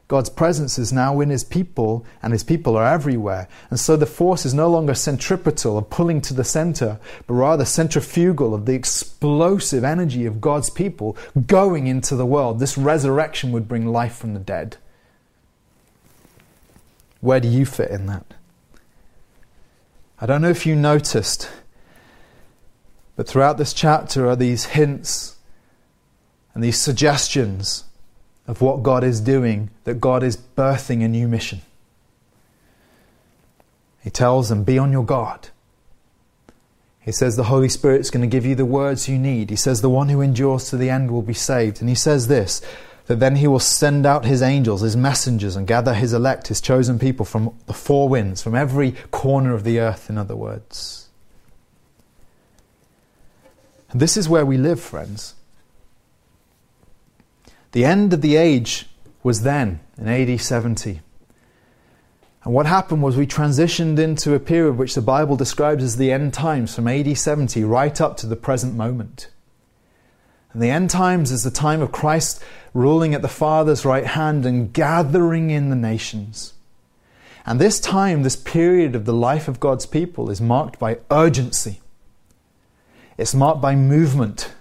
[0.09, 3.47] God's presence is now in his people, and his people are everywhere.
[3.71, 6.99] And so the force is no longer centripetal of pulling to the center,
[7.29, 11.17] but rather centrifugal of the explosive energy of God's people
[11.47, 12.59] going into the world.
[12.59, 14.79] This resurrection would bring life from the dead.
[17.23, 18.35] Where do you fit in that?
[20.21, 21.49] I don't know if you noticed,
[23.15, 25.37] but throughout this chapter are these hints
[26.53, 27.85] and these suggestions
[28.49, 31.63] of what God is doing, that God is birthing a new mission.
[34.03, 35.51] He tells them, Be on your guard.
[36.99, 39.51] He says the Holy Spirit's going to give you the words you need.
[39.51, 41.81] He says the one who endures to the end will be saved.
[41.81, 42.63] And he says this
[43.07, 46.61] that then he will send out his angels, his messengers, and gather his elect, his
[46.61, 51.09] chosen people from the four winds, from every corner of the earth, in other words.
[53.91, 55.35] And this is where we live, friends.
[57.73, 58.87] The end of the age
[59.23, 61.01] was then, in AD 70.
[62.45, 66.11] And what happened was we transitioned into a period which the Bible describes as the
[66.11, 69.29] end times from AD 70 right up to the present moment.
[70.53, 72.43] And the end times is the time of Christ
[72.75, 76.55] ruling at the Father's right hand and gathering in the nations.
[77.45, 81.81] And this time, this period of the life of God's people is marked by urgency.
[83.19, 84.53] It's marked by movement.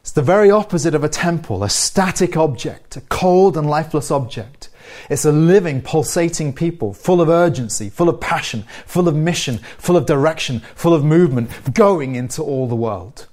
[0.00, 4.70] It's the very opposite of a temple, a static object, a cold and lifeless object.
[5.10, 9.96] It's a living, pulsating people, full of urgency, full of passion, full of mission, full
[9.96, 13.26] of direction, full of movement, going into all the world.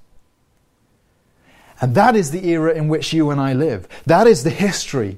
[1.82, 3.88] And that is the era in which you and I live.
[4.06, 5.18] That is the history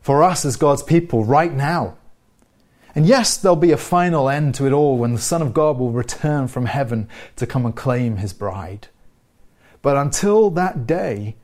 [0.00, 1.96] for us as God's people right now.
[2.94, 5.78] And yes, there'll be a final end to it all when the Son of God
[5.78, 8.88] will return from heaven to come and claim his bride.
[9.82, 11.34] But until that day,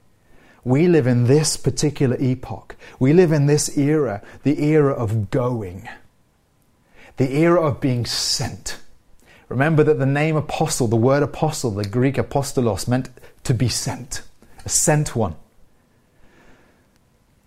[0.62, 2.76] we live in this particular epoch.
[2.98, 5.88] We live in this era, the era of going,
[7.16, 8.78] the era of being sent.
[9.48, 13.08] Remember that the name apostle, the word apostle, the Greek apostolos, meant
[13.44, 14.22] to be sent,
[14.64, 15.36] a sent one.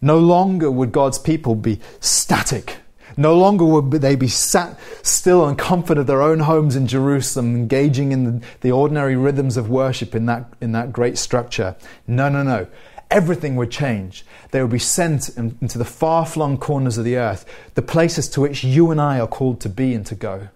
[0.01, 2.77] No longer would God's people be static,
[3.17, 7.55] no longer would they be sat still and comfort of their own homes in Jerusalem,
[7.55, 11.75] engaging in the, ordinary rhythms of worship in that, in that great structure.
[12.07, 12.67] No, no, no.
[13.11, 14.25] Everything would change.
[14.51, 18.27] They would be sent in, into the far flung corners of the earth, the places
[18.29, 20.47] to which you and I are called to be and to go.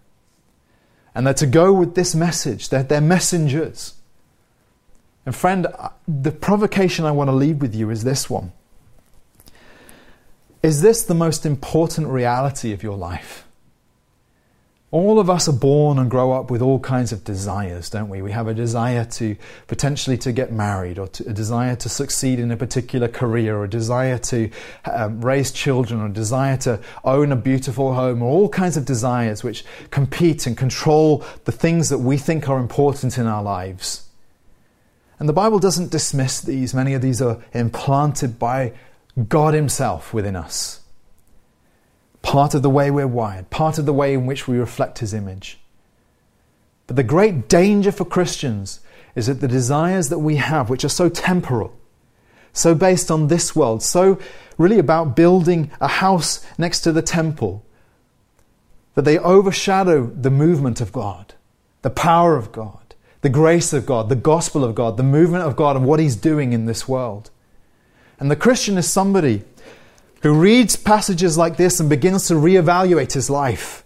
[1.14, 3.94] And they're to go with this message, they're, they're messengers.
[5.28, 5.68] And, friend,
[6.08, 8.54] the provocation I want to leave with you is this one.
[10.64, 13.46] Is this the most important reality of your life?
[14.90, 18.22] All of us are born and grow up with all kinds of desires, don't we?
[18.22, 19.36] We have a desire to
[19.68, 23.66] potentially to get married, or to, a desire to succeed in a particular career, or
[23.66, 24.50] a desire to
[24.86, 28.86] um, raise children, or a desire to own a beautiful home, or all kinds of
[28.86, 34.07] desires which compete and control the things that we think are important in our lives.
[35.20, 36.74] And the Bible doesn't dismiss these.
[36.74, 38.74] Many of these are implanted by
[39.28, 40.82] God Himself within us.
[42.22, 45.14] Part of the way we're wired, part of the way in which we reflect His
[45.14, 45.60] image.
[46.86, 48.80] But the great danger for Christians
[49.16, 51.74] is that the desires that we have, which are so temporal,
[52.54, 54.20] so based on this world, so
[54.58, 57.64] really about building a house next to the temple,
[58.96, 61.36] that they overshadow the movement of God,
[61.82, 62.87] the power of God,
[63.28, 66.16] the grace of God, the gospel of God, the movement of God, and what He's
[66.16, 67.30] doing in this world.
[68.22, 69.44] And the Christian is somebody
[70.22, 73.84] who reads passages like this and begins to reevaluate his life.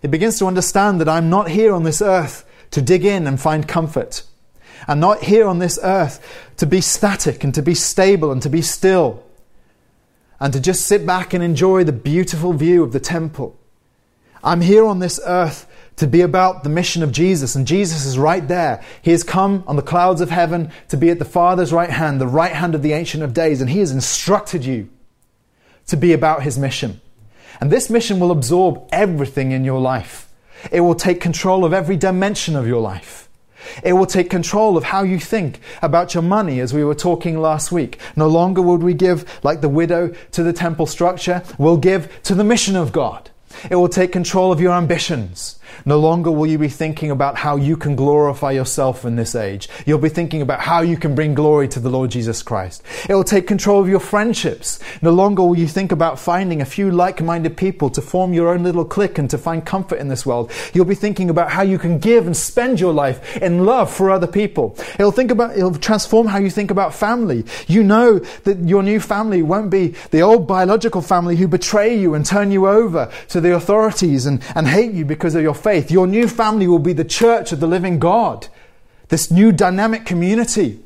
[0.00, 3.40] He begins to understand that I'm not here on this earth to dig in and
[3.40, 4.22] find comfort.
[4.86, 6.20] I'm not here on this earth
[6.58, 9.24] to be static and to be stable and to be still
[10.38, 13.58] and to just sit back and enjoy the beautiful view of the temple.
[14.44, 15.66] I'm here on this earth
[15.96, 17.54] to be about the mission of Jesus.
[17.54, 18.82] And Jesus is right there.
[19.02, 22.20] He has come on the clouds of heaven to be at the Father's right hand,
[22.20, 23.60] the right hand of the Ancient of Days.
[23.60, 24.88] And He has instructed you
[25.86, 27.00] to be about His mission.
[27.60, 30.28] And this mission will absorb everything in your life.
[30.70, 33.28] It will take control of every dimension of your life.
[33.82, 37.40] It will take control of how you think about your money, as we were talking
[37.40, 37.98] last week.
[38.16, 41.42] No longer would we give, like the widow, to the temple structure.
[41.58, 43.30] We'll give to the mission of God.
[43.70, 45.58] It will take control of your ambitions.
[45.84, 49.68] No longer will you be thinking about how you can glorify yourself in this age.
[49.86, 52.82] You'll be thinking about how you can bring glory to the Lord Jesus Christ.
[53.08, 54.78] It will take control of your friendships.
[55.00, 58.62] No longer will you think about finding a few like-minded people to form your own
[58.62, 60.50] little clique and to find comfort in this world.
[60.72, 64.10] You'll be thinking about how you can give and spend your life in love for
[64.10, 64.76] other people.
[64.98, 67.44] It'll think about, it'll transform how you think about family.
[67.66, 72.14] You know that your new family won't be the old biological family who betray you
[72.14, 75.90] and turn you over to the authorities and, and hate you because of your faith.
[75.90, 78.48] Your new family will be the church of the living God,
[79.08, 80.80] this new dynamic community.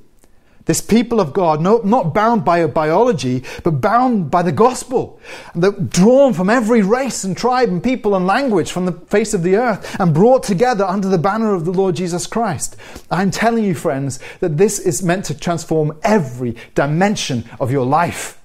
[0.66, 5.20] This people of God, no, not bound by a biology, but bound by the gospel,
[5.54, 9.44] that drawn from every race and tribe and people and language from the face of
[9.44, 12.76] the earth and brought together under the banner of the Lord Jesus Christ.
[13.12, 18.42] I'm telling you, friends, that this is meant to transform every dimension of your life.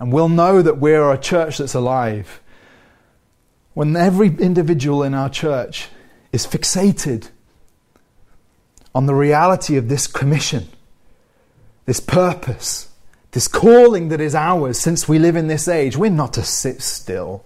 [0.00, 2.40] And we'll know that we're a church that's alive
[3.78, 5.88] when every individual in our church
[6.32, 7.28] is fixated
[8.92, 10.66] on the reality of this commission,
[11.86, 12.88] this purpose,
[13.30, 15.96] this calling that is ours since we live in this age.
[15.96, 17.44] We're not to sit still.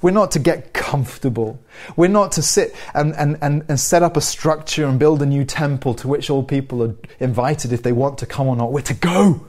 [0.00, 1.60] We're not to get comfortable.
[1.96, 5.26] We're not to sit and, and, and, and set up a structure and build a
[5.26, 8.70] new temple to which all people are invited if they want to come or not.
[8.70, 9.48] We're to go.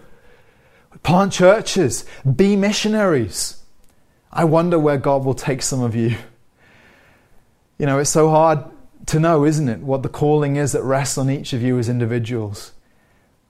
[1.03, 2.05] Plant churches,
[2.36, 3.57] be missionaries.
[4.32, 6.18] I wonder where God will take some of you.
[7.78, 8.64] You know, it's so hard
[9.08, 11.90] to know, isn't it, what the calling is that rests on each of you as
[11.90, 12.74] individuals.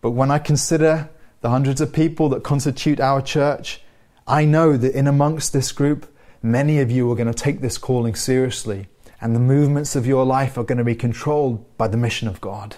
[0.02, 1.10] But when I consider
[1.42, 3.82] the hundreds of people that constitute our church,
[4.28, 6.14] I know that in amongst this group,
[6.44, 8.88] many of you are going to take this calling seriously,
[9.20, 12.42] and the movements of your life are going to be controlled by the mission of
[12.42, 12.76] God.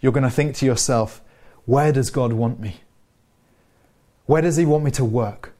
[0.00, 1.20] You're going to think to yourself,
[1.64, 2.76] where does God want me?
[4.26, 5.55] Where does He want me to work?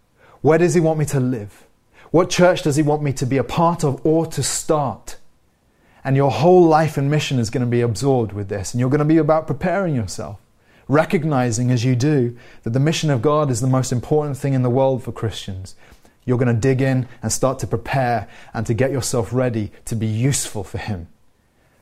[0.47, 1.66] Where does He want me to live?
[2.12, 5.16] What church does He want me to be a part of or to start?
[6.05, 8.72] And your whole life and mission is going to be absorbed with this.
[8.72, 10.38] And you're going to be about preparing yourself,
[10.86, 14.62] recognizing as you do that the mission of God is the most important thing in
[14.62, 15.74] the world for Christians.
[16.24, 19.97] You're going to dig in and start to prepare and to get yourself ready to
[19.97, 21.09] be useful for Him.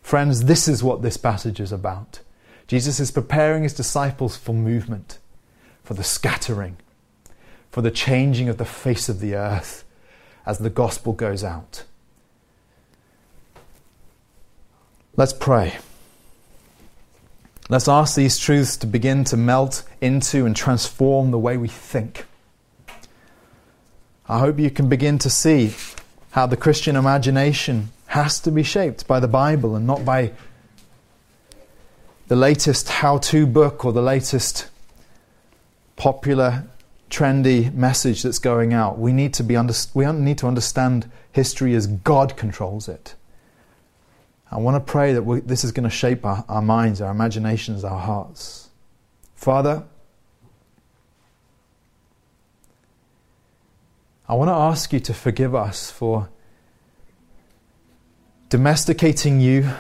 [0.00, 2.20] Friends, this is what this passage is about.
[2.66, 5.18] Jesus is preparing his disciples for movement,
[5.82, 6.78] for the scattering,
[7.74, 9.84] for the changing of the face of the earth
[10.46, 11.82] as the gospel goes out.
[15.16, 15.78] Let's pray.
[17.68, 22.26] Let's ask these truths to begin to melt into and transform the way we think.
[24.28, 25.74] I hope you can begin to see
[26.30, 30.30] how the Christian imagination has to be shaped by the Bible and not by
[32.28, 34.68] the latest how to book or the latest
[35.96, 36.68] popular,
[37.14, 38.98] trendy message that's going out.
[38.98, 43.14] We need to, be under, we need to understand history as God controls it.
[44.50, 47.12] I want to pray that we, this is going to shape our, our minds, our
[47.12, 48.68] imaginations, our hearts.
[49.36, 49.84] Father,
[54.28, 56.28] I want to ask you to forgive us for
[58.48, 59.70] domesticating you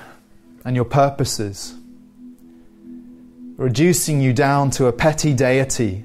[0.64, 1.74] and your purposes,
[3.56, 6.04] reducing you down to a petty deity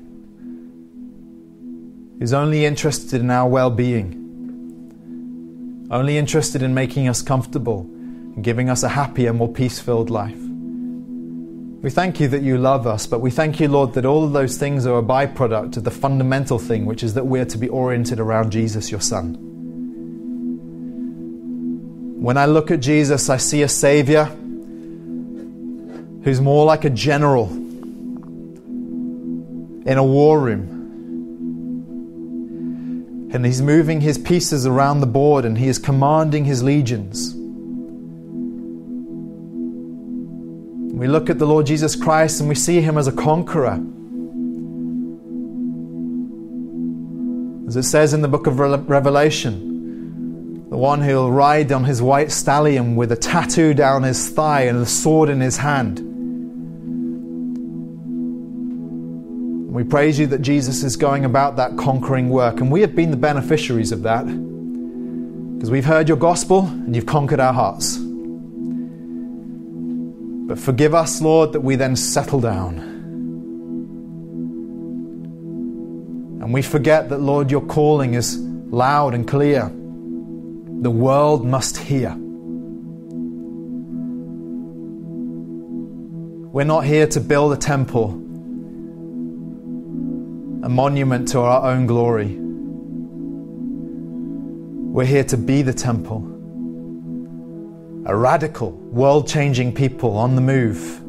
[2.20, 4.16] who's only interested in our well being,
[5.90, 7.82] only interested in making us comfortable
[8.36, 10.38] and giving us a happier, more peace filled life.
[11.82, 14.34] We thank you that you love us, but we thank you, Lord, that all of
[14.34, 17.70] those things are a byproduct of the fundamental thing, which is that we're to be
[17.70, 19.38] oriented around Jesus, your Son.
[22.22, 24.26] When I look at Jesus, I see a Savior
[26.26, 27.50] who's more like a general
[29.86, 30.79] in a war room.
[33.32, 37.36] And he's moving his pieces around the board and he is commanding his legions.
[41.00, 43.80] We look at the Lord Jesus Christ and we see him as a conqueror.
[47.68, 52.32] As it says in the book of Revelation, the one who'll ride on his white
[52.32, 56.09] stallion with a tattoo down his thigh and a sword in his hand.
[59.70, 63.12] We praise you that Jesus is going about that conquering work, and we have been
[63.12, 67.98] the beneficiaries of that because we've heard your gospel and you've conquered our hearts.
[70.48, 72.80] But forgive us, Lord, that we then settle down.
[76.42, 79.72] And we forget that, Lord, your calling is loud and clear.
[80.82, 82.16] The world must hear.
[86.52, 88.20] We're not here to build a temple,
[90.62, 92.36] a monument to our own glory.
[94.91, 96.36] We're here to be the temple
[98.05, 100.99] a radical, world changing people on the move.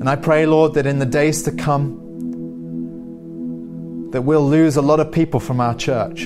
[0.00, 2.00] And I pray, Lord, that in the days to come,
[4.10, 6.24] that we'll lose a lot of people from our church.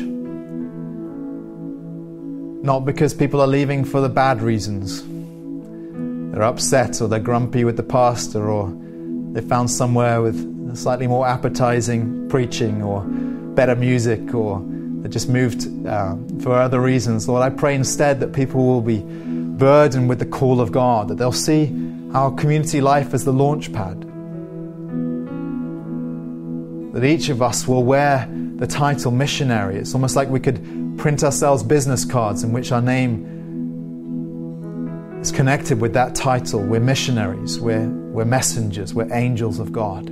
[2.63, 5.05] Not because people are leaving for the bad reasons.
[6.35, 8.77] They're upset or they're grumpy with the pastor or
[9.33, 13.03] they found somewhere with slightly more appetizing preaching or
[13.55, 14.61] better music or
[15.03, 17.29] they just moved uh, for other reasons.
[17.29, 21.19] Lord, I pray instead that people will be burdened with the call of God, that
[21.19, 21.67] they'll see
[22.13, 24.01] our community life as the launch pad.
[26.95, 29.77] That each of us will wear the title missionary.
[29.77, 33.34] It's almost like we could print ourselves business cards in which our name
[35.25, 36.61] is connected with that title.
[36.61, 40.07] We're missionaries, we're, we're messengers, we're angels of God.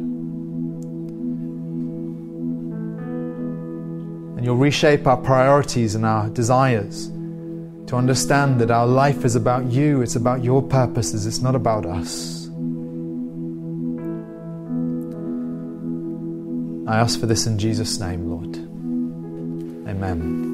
[4.36, 7.08] And you'll reshape our priorities and our desires
[7.88, 11.84] to understand that our life is about you, it's about your purposes, it's not about
[11.84, 12.48] us.
[16.88, 18.56] I ask for this in Jesus' name, Lord.
[19.88, 20.51] Amen.